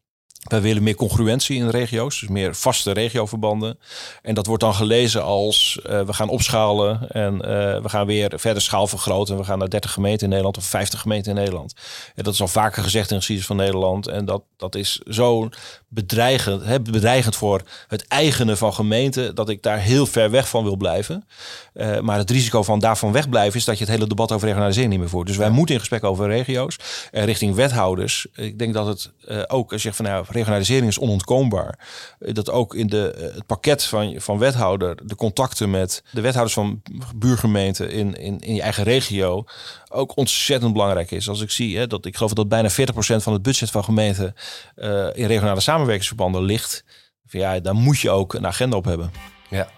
wij 0.42 0.60
willen 0.60 0.82
meer 0.82 0.94
congruentie 0.94 1.56
in 1.56 1.64
de 1.64 1.70
regio's, 1.70 2.20
dus 2.20 2.28
meer 2.28 2.54
vaste 2.54 2.92
regioverbanden. 2.92 3.78
En 4.22 4.34
dat 4.34 4.46
wordt 4.46 4.62
dan 4.62 4.74
gelezen 4.74 5.22
als 5.22 5.80
uh, 5.86 6.00
we 6.00 6.12
gaan 6.12 6.28
opschalen 6.28 7.10
en 7.10 7.34
uh, 7.34 7.40
we 7.82 7.88
gaan 7.88 8.06
weer 8.06 8.32
verder 8.36 8.62
schaal 8.62 8.86
vergroten. 8.86 9.34
En 9.34 9.40
we 9.40 9.46
gaan 9.46 9.58
naar 9.58 9.68
30 9.68 9.92
gemeenten 9.92 10.22
in 10.22 10.28
Nederland 10.28 10.56
of 10.56 10.64
50 10.64 11.00
gemeenten 11.00 11.32
in 11.32 11.38
Nederland. 11.38 11.74
En 12.14 12.24
dat 12.24 12.34
is 12.34 12.40
al 12.40 12.48
vaker 12.48 12.82
gezegd 12.82 13.10
in 13.10 13.14
de 13.16 13.16
geschiedenis 13.16 13.46
van 13.46 13.56
Nederland. 13.56 14.06
En 14.06 14.24
dat, 14.24 14.42
dat 14.56 14.74
is 14.74 15.00
zo 15.08 15.48
bedreigend, 15.88 16.64
hè, 16.64 16.80
bedreigend 16.80 17.36
voor 17.36 17.62
het 17.88 18.06
eigene 18.08 18.56
van 18.56 18.74
gemeenten, 18.74 19.34
dat 19.34 19.48
ik 19.48 19.62
daar 19.62 19.78
heel 19.78 20.06
ver 20.06 20.30
weg 20.30 20.48
van 20.48 20.64
wil 20.64 20.76
blijven. 20.76 21.26
Uh, 21.74 22.00
maar 22.00 22.18
het 22.18 22.30
risico 22.30 22.62
van 22.62 22.78
daarvan 22.78 23.12
wegblijven 23.12 23.58
is 23.58 23.64
dat 23.64 23.78
je 23.78 23.84
het 23.84 23.92
hele 23.92 24.06
debat 24.06 24.32
over 24.32 24.46
regionalisering 24.46 24.90
niet 24.90 25.00
meer 25.00 25.08
voert. 25.08 25.26
Dus 25.26 25.36
wij 25.36 25.50
moeten 25.50 25.74
in 25.74 25.80
gesprek 25.80 26.04
over 26.04 26.26
regio's 26.26 26.76
en 27.10 27.24
richting 27.24 27.54
wethouders. 27.54 28.26
Ik 28.34 28.58
denk 28.58 28.74
dat 28.74 28.86
het 28.86 29.10
ook, 29.48 29.72
als 29.72 29.82
je 29.82 29.88
zegt 29.88 29.96
van 29.96 30.04
nou, 30.04 30.24
regionalisering 30.32 30.88
is 30.88 30.98
onontkoombaar. 30.98 31.78
Eh, 32.18 32.34
dat 32.34 32.50
ook 32.50 32.74
in 32.74 32.86
de, 32.86 33.10
eh, 33.10 33.34
het 33.34 33.46
pakket 33.46 33.84
van, 33.84 34.14
van 34.16 34.38
wethouder, 34.38 35.06
de 35.06 35.16
contacten 35.16 35.70
met 35.70 36.02
de 36.10 36.20
wethouders 36.20 36.54
van 36.54 36.82
buurgemeenten 37.16 37.90
in, 37.90 38.16
in, 38.16 38.40
in 38.40 38.54
je 38.54 38.62
eigen 38.62 38.84
regio 38.84 39.44
ook 39.88 40.16
ontzettend 40.16 40.72
belangrijk 40.72 41.10
is. 41.10 41.28
Als 41.28 41.40
ik 41.40 41.50
zie 41.50 41.78
hè, 41.78 41.86
dat 41.86 42.06
ik 42.06 42.16
geloof 42.16 42.32
dat 42.32 42.48
bijna 42.48 42.70
40% 42.70 42.74
van 43.22 43.32
het 43.32 43.42
budget 43.42 43.70
van 43.70 43.84
gemeenten 43.84 44.34
uh, 44.76 45.06
in 45.12 45.26
regionale 45.26 45.60
samenwerkingsverbanden 45.60 46.42
ligt. 46.42 46.84
Ja, 47.28 47.60
daar 47.60 47.74
moet 47.74 47.98
je 47.98 48.10
ook 48.10 48.34
een 48.34 48.46
agenda 48.46 48.76
op 48.76 48.84
hebben. 48.84 49.10
Ja. 49.50 49.68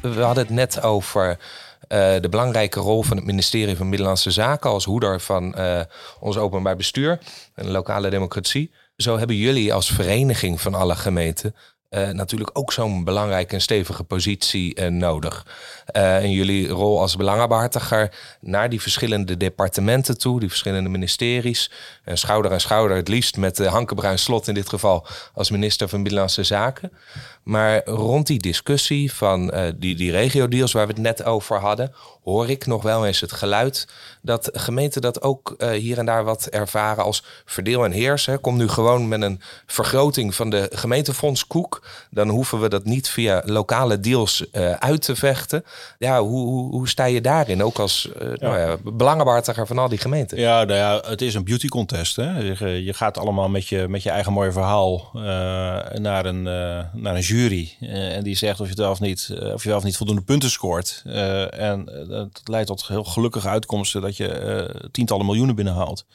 We 0.00 0.20
hadden 0.20 0.44
het 0.44 0.52
net 0.52 0.82
over 0.82 1.38
uh, 1.88 2.20
de 2.20 2.28
belangrijke 2.30 2.80
rol 2.80 3.02
van 3.02 3.16
het 3.16 3.26
ministerie 3.26 3.76
van 3.76 3.88
Middellandse 3.88 4.30
Zaken 4.30 4.70
als 4.70 4.84
hoeder 4.84 5.20
van 5.20 5.54
uh, 5.58 5.80
ons 6.20 6.36
openbaar 6.36 6.76
bestuur 6.76 7.18
en 7.54 7.70
lokale 7.70 8.10
democratie. 8.10 8.72
Zo 8.96 9.18
hebben 9.18 9.36
jullie 9.36 9.74
als 9.74 9.92
vereniging 9.92 10.60
van 10.60 10.74
alle 10.74 10.94
gemeenten 10.94 11.54
uh, 11.94 12.08
natuurlijk 12.08 12.50
ook 12.52 12.72
zo'n 12.72 13.04
belangrijke 13.04 13.54
en 13.54 13.60
stevige 13.60 14.04
positie 14.04 14.80
uh, 14.80 14.88
nodig. 14.88 15.46
Uh, 15.96 16.16
en 16.16 16.30
jullie 16.30 16.68
rol 16.68 17.00
als 17.00 17.16
belangenbehartiger 17.16 18.14
naar 18.40 18.70
die 18.70 18.80
verschillende 18.80 19.36
departementen 19.36 20.18
toe, 20.18 20.40
die 20.40 20.48
verschillende 20.48 20.88
ministeries, 20.88 21.70
en 22.04 22.18
schouder 22.18 22.52
aan 22.52 22.60
schouder, 22.60 22.96
het 22.96 23.08
liefst 23.08 23.36
met 23.36 23.66
Hanke 23.66 23.94
Bruin 23.94 24.18
Slot 24.18 24.48
in 24.48 24.54
dit 24.54 24.68
geval 24.68 25.06
als 25.34 25.50
minister 25.50 25.88
van 25.88 26.02
Binnenlandse 26.02 26.42
Zaken. 26.42 26.92
Maar 27.42 27.84
rond 27.84 28.26
die 28.26 28.38
discussie 28.38 29.12
van 29.12 29.52
die, 29.76 29.94
die 29.94 30.10
regio-deals 30.10 30.72
waar 30.72 30.86
we 30.86 30.92
het 30.92 31.02
net 31.02 31.24
over 31.24 31.58
hadden, 31.58 31.92
hoor 32.24 32.48
ik 32.48 32.66
nog 32.66 32.82
wel 32.82 33.06
eens 33.06 33.20
het 33.20 33.32
geluid 33.32 33.86
dat 34.24 34.50
gemeenten 34.52 35.00
dat 35.00 35.22
ook 35.22 35.54
uh, 35.58 35.70
hier 35.70 35.98
en 35.98 36.06
daar 36.06 36.24
wat 36.24 36.46
ervaren 36.46 37.04
als 37.04 37.24
verdeel 37.44 37.84
en 37.84 37.92
heers. 37.92 38.26
Hè. 38.26 38.38
Kom 38.38 38.56
nu 38.56 38.68
gewoon 38.68 39.08
met 39.08 39.22
een 39.22 39.40
vergroting 39.66 40.34
van 40.34 40.50
de 40.50 40.68
gemeentefondskoek. 40.72 41.86
Dan 42.10 42.28
hoeven 42.28 42.60
we 42.60 42.68
dat 42.68 42.84
niet 42.84 43.08
via 43.08 43.42
lokale 43.44 44.00
deals 44.00 44.46
uh, 44.52 44.70
uit 44.70 45.02
te 45.02 45.16
vechten. 45.16 45.64
Ja, 45.98 46.20
hoe, 46.22 46.46
hoe, 46.46 46.70
hoe, 46.70 46.88
sta 46.88 47.04
je 47.04 47.20
daarin? 47.20 47.62
Ook 47.62 47.78
als 47.78 48.08
uh, 48.22 48.28
ja. 48.28 48.48
Nou 48.48 48.58
ja, 48.58 48.76
belangenbehartiger 48.84 49.66
van 49.66 49.78
al 49.78 49.88
die 49.88 49.98
gemeenten. 49.98 50.38
Ja, 50.38 50.64
nou 50.64 50.78
ja, 50.78 51.10
het 51.10 51.22
is 51.22 51.34
een 51.34 51.44
beauty 51.44 51.68
contest. 51.68 52.16
Hè. 52.16 52.38
Je, 52.38 52.84
je 52.84 52.94
gaat 52.94 53.18
allemaal 53.18 53.48
met 53.48 53.68
je, 53.68 53.88
met 53.88 54.02
je 54.02 54.10
eigen 54.10 54.32
mooie 54.32 54.52
verhaal 54.52 55.10
naar, 55.12 56.26
een, 56.26 56.42
naar 56.92 57.14
een 57.14 57.20
jury. 57.20 57.76
en 57.80 58.22
die 58.22 58.36
zegt 58.36 58.60
of 58.60 58.68
je 58.68 58.74
wel 58.74 58.90
of 58.90 59.00
niet, 59.00 59.34
of 59.52 59.62
je 59.62 59.68
wel 59.68 59.78
of 59.78 59.84
niet 59.84 59.96
voldoende 59.96 60.22
punten 60.22 60.50
scoort. 60.50 61.02
en 61.50 61.88
dat 62.14 62.40
leidt 62.44 62.66
tot 62.66 62.86
heel 62.86 63.04
gelukkige 63.04 63.48
uitkomsten 63.48 64.00
dat 64.02 64.16
je 64.16 64.68
uh, 64.74 64.88
tientallen 64.90 65.26
miljoenen 65.26 65.54
binnenhaalt. 65.54 66.06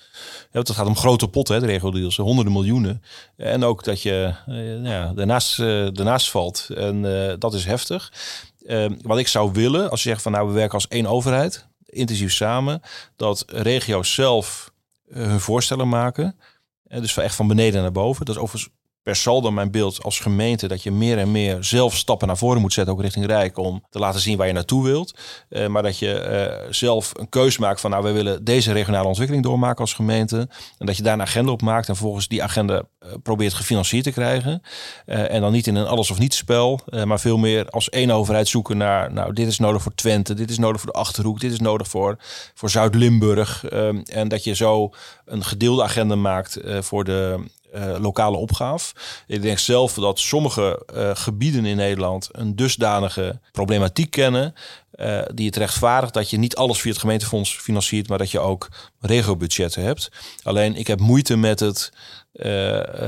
Ja, 0.52 0.60
het 0.60 0.70
gaat 0.70 0.88
om 0.88 0.96
grote 0.96 1.28
potten, 1.28 1.56
hè, 1.56 1.62
de 1.62 1.68
regio-deals, 1.68 2.18
honderden 2.18 2.54
miljoenen. 2.54 3.04
En 3.36 3.64
ook 3.64 3.84
dat 3.84 4.02
je 4.02 4.34
uh, 4.48 4.84
ja, 4.84 5.14
daarnaast, 5.14 5.60
uh, 5.60 5.88
daarnaast 5.92 6.30
valt. 6.30 6.68
En 6.76 7.02
dat 7.40 7.54
is 7.54 7.66
heftig. 7.66 8.14
Ehm, 8.66 8.96
wat 9.02 9.18
ik 9.18 9.28
zou 9.28 9.52
willen, 9.52 9.90
als 9.90 10.04
je 10.04 10.10
zegt 10.10 10.22
van 10.22 10.32
nou 10.32 10.48
we 10.48 10.54
werken 10.54 10.74
als 10.74 10.88
één 10.88 11.06
overheid, 11.06 11.68
intensief 11.86 12.34
samen, 12.34 12.82
dat 13.16 13.44
regio's 13.48 14.14
zelf 14.14 14.72
hun 15.10 15.40
voorstellen 15.40 15.90
maken. 15.90 16.36
dus 16.84 17.18
echt 17.18 17.36
van 17.36 17.48
beneden 17.48 17.82
naar 17.82 17.92
boven. 17.92 18.26
Dat 18.26 18.36
is 18.36 18.42
overigens 18.42 18.74
per 19.10 19.18
saldo 19.18 19.52
mijn 19.52 19.72
beeld 19.72 20.04
als 20.04 20.20
gemeente 20.20 20.68
dat 20.68 20.84
je 20.84 20.92
meer 20.92 21.18
en 21.18 21.32
meer 21.32 21.64
zelf 21.64 21.96
stappen 21.96 22.28
naar 22.28 22.38
voren 22.38 22.62
moet 22.62 22.74
zetten, 22.74 22.94
ook 22.94 23.02
richting 23.02 23.26
Rijk, 23.26 23.58
om 23.58 23.84
te 23.90 24.00
laten 24.00 24.20
zien 24.20 24.38
waar 24.38 24.48
je 24.48 24.54
naartoe 24.54 24.84
wilt. 24.84 25.14
Uh, 25.50 25.68
maar 25.68 25.84
dat 25.84 26.00
je 26.00 26.60
uh, 26.66 26.72
zelf 26.72 27.12
een 27.14 27.30
keus 27.30 27.58
maakt 27.58 27.82
van 27.82 27.90
nou, 27.90 28.04
we 28.04 28.12
willen 28.12 28.44
deze 28.44 28.72
regionale 28.72 29.08
ontwikkeling 29.08 29.44
doormaken 29.46 29.82
als 29.82 29.94
gemeente. 29.94 30.50
En 30.78 30.86
dat 30.86 30.98
je 30.98 31.04
daar 31.04 31.14
een 31.14 31.22
agenda 31.22 31.52
op 31.52 31.62
maakt 31.62 31.90
en 31.90 31.96
volgens 31.96 32.28
die 32.28 32.44
agenda 32.44 32.76
uh, 32.76 33.10
probeert 33.24 33.54
gefinancierd 33.54 34.04
te 34.04 34.12
krijgen. 34.12 34.62
en 35.06 35.42
dan 35.42 35.52
niet 35.52 35.68
in 35.68 35.76
een 35.76 35.88
alles 35.88 36.12
of 36.12 36.20
niets 36.20 36.38
spel, 36.38 36.80
maar 37.06 37.20
veel 37.20 37.38
meer 37.38 37.70
als 37.70 37.90
één 37.90 38.12
overheid 38.12 38.48
zoeken 38.48 38.78
naar, 38.78 39.14
nou, 39.14 39.34
dit 39.34 39.48
is 39.48 39.60
nodig 39.60 39.82
voor 39.82 39.96
Twente, 39.96 40.34
dit 40.34 40.50
is 40.50 40.58
nodig 40.58 40.82
voor 40.82 40.92
de 40.92 41.00
Achterhoek, 41.00 41.40
dit 41.40 41.52
is 41.52 41.60
nodig 41.60 41.88
voor, 41.88 42.18
voor 42.54 42.70
Zuid-Limburg. 42.70 43.66
en 44.06 44.28
dat 44.28 44.44
je 44.44 44.56
zo 44.56 44.94
een 45.26 45.44
gedeelde 45.44 45.84
agenda 45.84 46.16
maakt 46.16 46.60
voor 46.80 47.04
de 47.04 47.48
uh, 47.76 47.96
lokale 48.00 48.38
opgave. 48.38 48.94
Ik 49.28 49.42
denk 49.42 49.58
zelf 49.58 49.94
dat 49.94 50.20
sommige 50.20 50.86
uh, 50.96 51.10
gebieden 51.14 51.66
in 51.66 51.76
Nederland 51.76 52.30
een 52.32 52.56
dusdanige 52.56 53.40
problematiek 53.52 54.12
kennen. 54.12 54.54
Uh, 55.02 55.22
die 55.34 55.46
het 55.46 55.56
rechtvaardigt 55.56 56.14
dat 56.14 56.30
je 56.30 56.38
niet 56.38 56.56
alles 56.56 56.82
via 56.82 56.92
het 56.92 57.00
gemeentefonds 57.00 57.58
financiert, 57.58 58.08
maar 58.08 58.18
dat 58.18 58.32
je 58.32 58.40
ook 58.40 58.68
regiobudgetten 59.00 59.84
hebt. 59.84 60.12
Alleen 60.44 60.76
ik 60.76 60.88
heb 60.88 61.00
moeite 61.00 61.36
met 61.36 61.60
het 61.60 61.92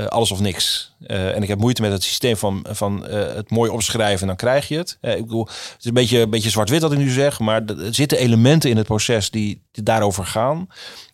alles 0.08 0.30
of 0.30 0.40
niks. 0.40 0.94
en 1.06 1.42
ik 1.42 1.48
heb 1.48 1.58
moeite 1.58 1.82
met 1.82 1.92
het 1.92 2.02
systeem 2.02 2.36
van, 2.36 2.66
van 2.68 3.04
het 3.08 3.50
mooi 3.50 3.70
opschrijven 3.70 4.20
en 4.20 4.26
dan 4.26 4.36
krijg 4.36 4.68
je 4.68 4.76
het. 4.76 4.98
ik 5.00 5.22
bedoel, 5.22 5.46
het 5.46 5.76
is 5.78 5.84
een 5.84 5.94
beetje, 5.94 6.18
een 6.18 6.30
beetje 6.30 6.50
zwart-wit 6.50 6.82
wat 6.82 6.92
ik 6.92 6.98
nu 6.98 7.10
zeg, 7.10 7.38
maar 7.38 7.64
er 7.64 7.94
zitten 7.94 8.18
elementen 8.18 8.70
in 8.70 8.76
het 8.76 8.86
proces 8.86 9.30
die, 9.30 9.62
die 9.70 9.82
daarover 9.82 10.26
gaan. 10.26 10.66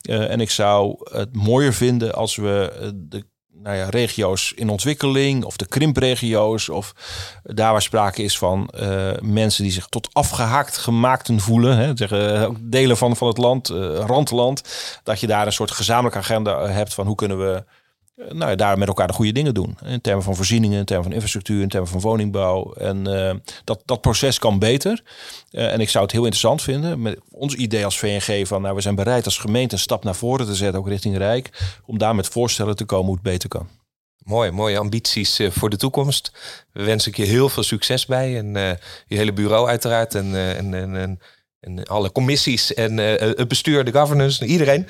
en 0.02 0.40
ik 0.40 0.50
zou 0.50 0.96
het 1.12 1.36
mooier 1.36 1.74
vinden 1.74 2.14
als 2.14 2.36
we 2.36 2.92
de 2.94 3.24
nou 3.62 3.76
ja, 3.76 3.88
regio's 3.88 4.52
in 4.56 4.68
ontwikkeling 4.68 5.44
of 5.44 5.56
de 5.56 5.66
krimpregio's 5.66 6.68
of 6.68 6.94
daar 7.42 7.72
waar 7.72 7.82
sprake 7.82 8.22
is 8.22 8.38
van 8.38 8.70
uh, 8.80 9.10
mensen 9.20 9.62
die 9.62 9.72
zich 9.72 9.86
tot 9.86 10.08
afgehaakt 10.12 10.76
gemaakten 10.76 11.40
voelen, 11.40 11.76
hè, 11.76 11.90
zeggen 11.94 12.42
eh, 12.42 12.50
delen 12.60 12.96
van, 12.96 13.16
van 13.16 13.28
het 13.28 13.38
land, 13.38 13.70
uh, 13.70 13.94
randland, 13.94 14.62
dat 15.02 15.20
je 15.20 15.26
daar 15.26 15.46
een 15.46 15.52
soort 15.52 15.70
gezamenlijke 15.70 16.18
agenda 16.18 16.66
hebt 16.66 16.94
van 16.94 17.06
hoe 17.06 17.14
kunnen 17.14 17.38
we 17.38 17.64
nou, 18.28 18.56
daar 18.56 18.78
met 18.78 18.88
elkaar 18.88 19.06
de 19.06 19.12
goede 19.12 19.32
dingen 19.32 19.54
doen. 19.54 19.78
In 19.84 20.00
termen 20.00 20.24
van 20.24 20.36
voorzieningen, 20.36 20.78
in 20.78 20.84
termen 20.84 21.04
van 21.04 21.12
infrastructuur, 21.12 21.62
in 21.62 21.68
termen 21.68 21.88
van 21.90 22.00
woningbouw. 22.00 22.72
En 22.72 23.04
dat, 23.64 23.82
dat 23.84 24.00
proces 24.00 24.38
kan 24.38 24.58
beter. 24.58 25.02
en 25.50 25.80
ik 25.80 25.88
zou 25.88 26.04
het 26.04 26.12
heel 26.12 26.22
interessant 26.22 26.62
vinden, 26.62 27.02
met 27.02 27.18
ons 27.30 27.54
idee 27.54 27.84
als 27.84 27.98
VNG 27.98 28.46
van 28.46 28.62
nou, 28.62 28.74
we 28.74 28.80
zijn 28.80 28.94
bereid 28.94 29.24
als 29.24 29.38
gemeente 29.38 29.74
een 29.74 29.80
stap 29.80 30.04
naar 30.04 30.14
voren 30.14 30.46
te 30.46 30.54
zetten, 30.54 30.80
ook 30.80 30.88
richting 30.88 31.16
Rijk, 31.16 31.76
om 31.86 31.98
daar 31.98 32.14
met 32.14 32.28
voorstellen 32.28 32.76
te 32.76 32.84
komen 32.84 33.06
hoe 33.06 33.14
het 33.14 33.22
beter 33.22 33.48
kan. 33.48 33.68
Mooi, 34.18 34.50
mooie 34.50 34.78
ambities 34.78 35.40
voor 35.48 35.70
de 35.70 35.76
toekomst. 35.76 36.32
We 36.72 36.84
wensen 36.84 37.10
ik 37.10 37.16
je 37.16 37.24
heel 37.24 37.48
veel 37.48 37.62
succes 37.62 38.06
bij. 38.06 38.38
En 38.38 38.52
je 39.06 39.16
hele 39.16 39.32
bureau 39.32 39.68
uiteraard. 39.68 40.14
En, 40.14 40.34
en, 40.34 40.74
en, 40.74 41.20
en, 41.60 41.84
alle 41.84 42.12
commissies 42.12 42.74
en 42.74 42.96
het 42.96 43.48
bestuur, 43.48 43.84
de 43.84 43.92
governance, 43.92 44.44
iedereen. 44.44 44.86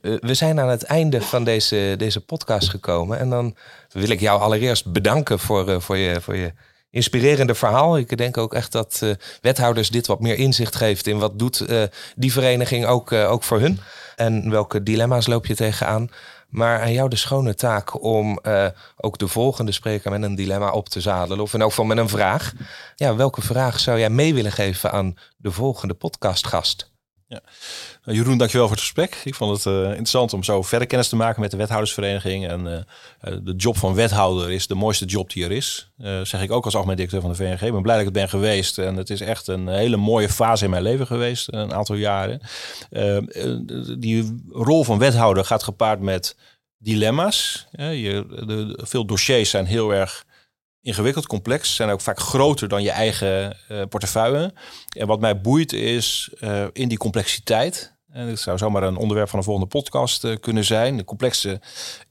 we 0.00 0.34
zijn 0.34 0.60
aan 0.60 0.68
het 0.68 0.82
einde 0.82 1.22
van 1.22 1.44
deze, 1.44 1.94
deze 1.98 2.20
podcast 2.20 2.68
gekomen. 2.68 3.18
En 3.18 3.30
dan 3.30 3.56
wil 3.90 4.08
ik 4.08 4.20
jou 4.20 4.40
allereerst 4.40 4.92
bedanken 4.92 5.38
voor, 5.38 5.82
voor, 5.82 5.96
je, 5.96 6.20
voor 6.20 6.36
je 6.36 6.52
inspirerende 6.90 7.54
verhaal. 7.54 7.98
Ik 7.98 8.16
denk 8.16 8.36
ook 8.36 8.54
echt 8.54 8.72
dat 8.72 9.02
wethouders 9.40 9.90
dit 9.90 10.06
wat 10.06 10.20
meer 10.20 10.36
inzicht 10.36 10.76
geeft 10.76 11.06
in 11.06 11.18
wat 11.18 11.38
doet 11.38 11.64
die 12.16 12.32
vereniging 12.32 12.86
ook, 12.86 13.12
ook 13.12 13.42
voor 13.42 13.60
hun. 13.60 13.80
En 14.16 14.50
welke 14.50 14.82
dilemma's 14.82 15.26
loop 15.26 15.46
je 15.46 15.54
tegenaan. 15.54 16.10
Maar 16.54 16.80
aan 16.80 16.92
jou 16.92 17.08
de 17.08 17.16
schone 17.16 17.54
taak 17.54 18.02
om 18.02 18.38
uh, 18.42 18.66
ook 18.96 19.18
de 19.18 19.28
volgende 19.28 19.72
spreker 19.72 20.10
met 20.10 20.22
een 20.22 20.34
dilemma 20.34 20.70
op 20.70 20.88
te 20.88 21.00
zadelen. 21.00 21.40
Of 21.40 21.54
in 21.54 21.60
elk 21.60 21.70
geval 21.70 21.84
met 21.84 21.98
een 21.98 22.08
vraag. 22.08 22.52
Ja, 22.96 23.16
welke 23.16 23.42
vraag 23.42 23.80
zou 23.80 23.98
jij 23.98 24.10
mee 24.10 24.34
willen 24.34 24.52
geven 24.52 24.92
aan 24.92 25.16
de 25.36 25.50
volgende 25.50 25.94
podcastgast? 25.94 26.93
Ja. 27.28 27.40
Nou, 28.04 28.18
Jeroen, 28.18 28.38
dankjewel 28.38 28.66
voor 28.66 28.76
het 28.76 28.84
gesprek. 28.84 29.20
Ik 29.24 29.34
vond 29.34 29.56
het 29.56 29.74
uh, 29.74 29.86
interessant 29.88 30.32
om 30.32 30.42
zo 30.42 30.62
verder 30.62 30.88
kennis 30.88 31.08
te 31.08 31.16
maken 31.16 31.40
met 31.40 31.50
de 31.50 31.56
wethoudersvereniging. 31.56 32.48
En 32.48 32.66
uh, 32.66 33.36
de 33.42 33.54
job 33.56 33.76
van 33.76 33.94
wethouder 33.94 34.50
is 34.50 34.66
de 34.66 34.74
mooiste 34.74 35.04
job 35.04 35.30
die 35.32 35.44
er 35.44 35.52
is. 35.52 35.90
zeg 36.22 36.42
ik 36.42 36.52
ook 36.52 36.64
als 36.64 36.74
algemeen 36.74 36.96
directeur 36.96 37.20
van 37.20 37.30
de 37.30 37.36
VNG. 37.36 37.62
Ik 37.62 37.72
ben 37.72 37.82
blij 37.82 37.96
dat 37.96 38.06
ik 38.06 38.12
het 38.12 38.20
ben 38.20 38.28
geweest. 38.28 38.78
En 38.78 38.96
het 38.96 39.10
is 39.10 39.20
echt 39.20 39.46
een 39.46 39.68
hele 39.68 39.96
mooie 39.96 40.28
fase 40.28 40.64
in 40.64 40.70
mijn 40.70 40.82
leven 40.82 41.06
geweest, 41.06 41.48
een 41.52 41.74
aantal 41.74 41.96
jaren. 41.96 42.40
die 43.98 44.44
rol 44.50 44.84
van 44.84 44.98
wethouder 44.98 45.44
gaat 45.44 45.62
gepaard 45.62 46.00
met 46.00 46.36
dilemma's. 46.78 47.66
je, 47.76 48.26
de, 48.46 48.78
veel 48.82 49.06
dossiers 49.06 49.50
zijn 49.50 49.66
heel 49.66 49.94
erg 49.94 50.24
ingewikkeld, 50.84 51.26
complex. 51.26 51.74
Zijn 51.74 51.90
ook 51.90 52.00
vaak 52.00 52.18
groter 52.18 52.68
dan 52.68 52.82
je 52.82 52.90
eigen 52.90 53.56
uh, 53.68 53.82
portefeuille. 53.88 54.52
En 54.88 55.06
wat 55.06 55.20
mij 55.20 55.40
boeit 55.40 55.72
is 55.72 56.34
uh, 56.40 56.64
in 56.72 56.88
die 56.88 56.98
complexiteit. 56.98 57.92
En 58.10 58.28
dat 58.28 58.38
zou 58.38 58.58
zomaar 58.58 58.82
een 58.82 58.96
onderwerp 58.96 59.28
van 59.28 59.38
een 59.38 59.44
volgende 59.44 59.68
podcast 59.68 60.40
kunnen 60.40 60.64
zijn. 60.64 60.96
De 60.96 61.04
complexe 61.04 61.60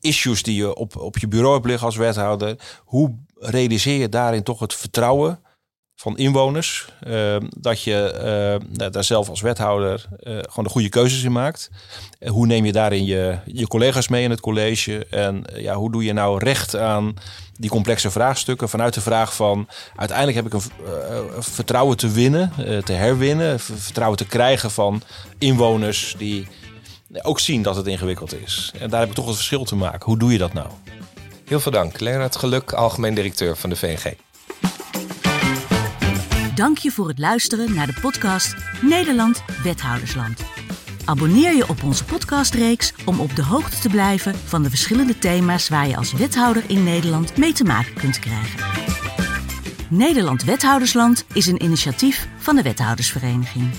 issues 0.01 0.43
die 0.43 0.55
je 0.55 0.75
op, 0.75 0.95
op 0.95 1.17
je 1.17 1.27
bureau 1.27 1.53
hebt 1.53 1.65
liggen 1.65 1.85
als 1.85 1.95
wethouder. 1.95 2.55
Hoe 2.79 3.15
realiseer 3.35 3.99
je 3.99 4.09
daarin 4.09 4.43
toch 4.43 4.59
het 4.59 4.73
vertrouwen 4.73 5.39
van 5.95 6.17
inwoners? 6.17 6.91
dat 7.57 7.81
je 7.81 8.59
daar 8.91 9.03
zelf 9.03 9.29
als 9.29 9.41
wethouder 9.41 10.05
gewoon 10.23 10.63
de 10.63 10.69
goede 10.69 10.89
keuzes 10.89 11.23
in 11.23 11.31
maakt. 11.31 11.69
hoe 12.27 12.45
neem 12.45 12.65
je 12.65 12.71
daarin 12.71 13.05
je, 13.05 13.37
je 13.45 13.67
collega's 13.67 14.07
mee 14.07 14.23
in 14.23 14.29
het 14.29 14.39
college? 14.39 15.05
En 15.09 15.43
ja, 15.55 15.75
hoe 15.75 15.91
doe 15.91 16.03
je 16.03 16.13
nou 16.13 16.37
recht 16.37 16.75
aan 16.75 17.13
die 17.53 17.69
complexe 17.69 18.11
vraagstukken 18.11 18.69
vanuit 18.69 18.93
de 18.93 19.01
vraag 19.01 19.35
van 19.35 19.67
uiteindelijk 19.95 20.37
heb 20.37 20.45
ik 20.45 20.53
een 20.53 21.43
vertrouwen 21.43 21.97
te 21.97 22.11
winnen, 22.11 22.51
te 22.83 22.93
herwinnen, 22.93 23.59
vertrouwen 23.59 24.17
te 24.17 24.25
krijgen 24.25 24.71
van 24.71 25.01
inwoners 25.37 26.15
die 26.17 26.47
ook 27.21 27.39
zien 27.39 27.61
dat 27.61 27.75
het 27.75 27.87
ingewikkeld 27.87 28.41
is. 28.41 28.71
En 28.79 28.89
daar 28.89 28.99
heb 28.99 29.09
ik 29.09 29.15
toch 29.15 29.25
het 29.25 29.35
verschil 29.35 29.63
te 29.63 29.75
maken. 29.75 30.05
Hoe 30.05 30.17
doe 30.17 30.31
je 30.31 30.37
dat 30.37 30.53
nou? 30.53 30.67
Heel 31.45 31.59
veel 31.59 31.71
dank. 31.71 31.99
Leonard 31.99 32.35
Geluk, 32.35 32.73
algemeen 32.73 33.13
directeur 33.13 33.57
van 33.57 33.69
de 33.69 33.75
VNG. 33.75 34.13
Dank 36.55 36.77
je 36.77 36.91
voor 36.91 37.07
het 37.07 37.19
luisteren 37.19 37.73
naar 37.73 37.87
de 37.87 37.99
podcast 38.01 38.55
Nederland 38.81 39.43
Wethoudersland. 39.63 40.41
Abonneer 41.05 41.55
je 41.55 41.69
op 41.69 41.83
onze 41.83 42.05
podcastreeks 42.05 42.93
om 43.05 43.19
op 43.19 43.35
de 43.35 43.43
hoogte 43.43 43.79
te 43.79 43.89
blijven 43.89 44.35
van 44.35 44.63
de 44.63 44.69
verschillende 44.69 45.19
thema's 45.19 45.69
waar 45.69 45.87
je 45.87 45.97
als 45.97 46.13
wethouder 46.13 46.63
in 46.67 46.83
Nederland 46.83 47.37
mee 47.37 47.53
te 47.53 47.63
maken 47.63 47.93
kunt 47.93 48.19
krijgen. 48.19 48.59
Nederland 49.89 50.43
Wethoudersland 50.43 51.25
is 51.33 51.47
een 51.47 51.63
initiatief 51.63 52.27
van 52.37 52.55
de 52.55 52.61
Wethoudersvereniging. 52.61 53.69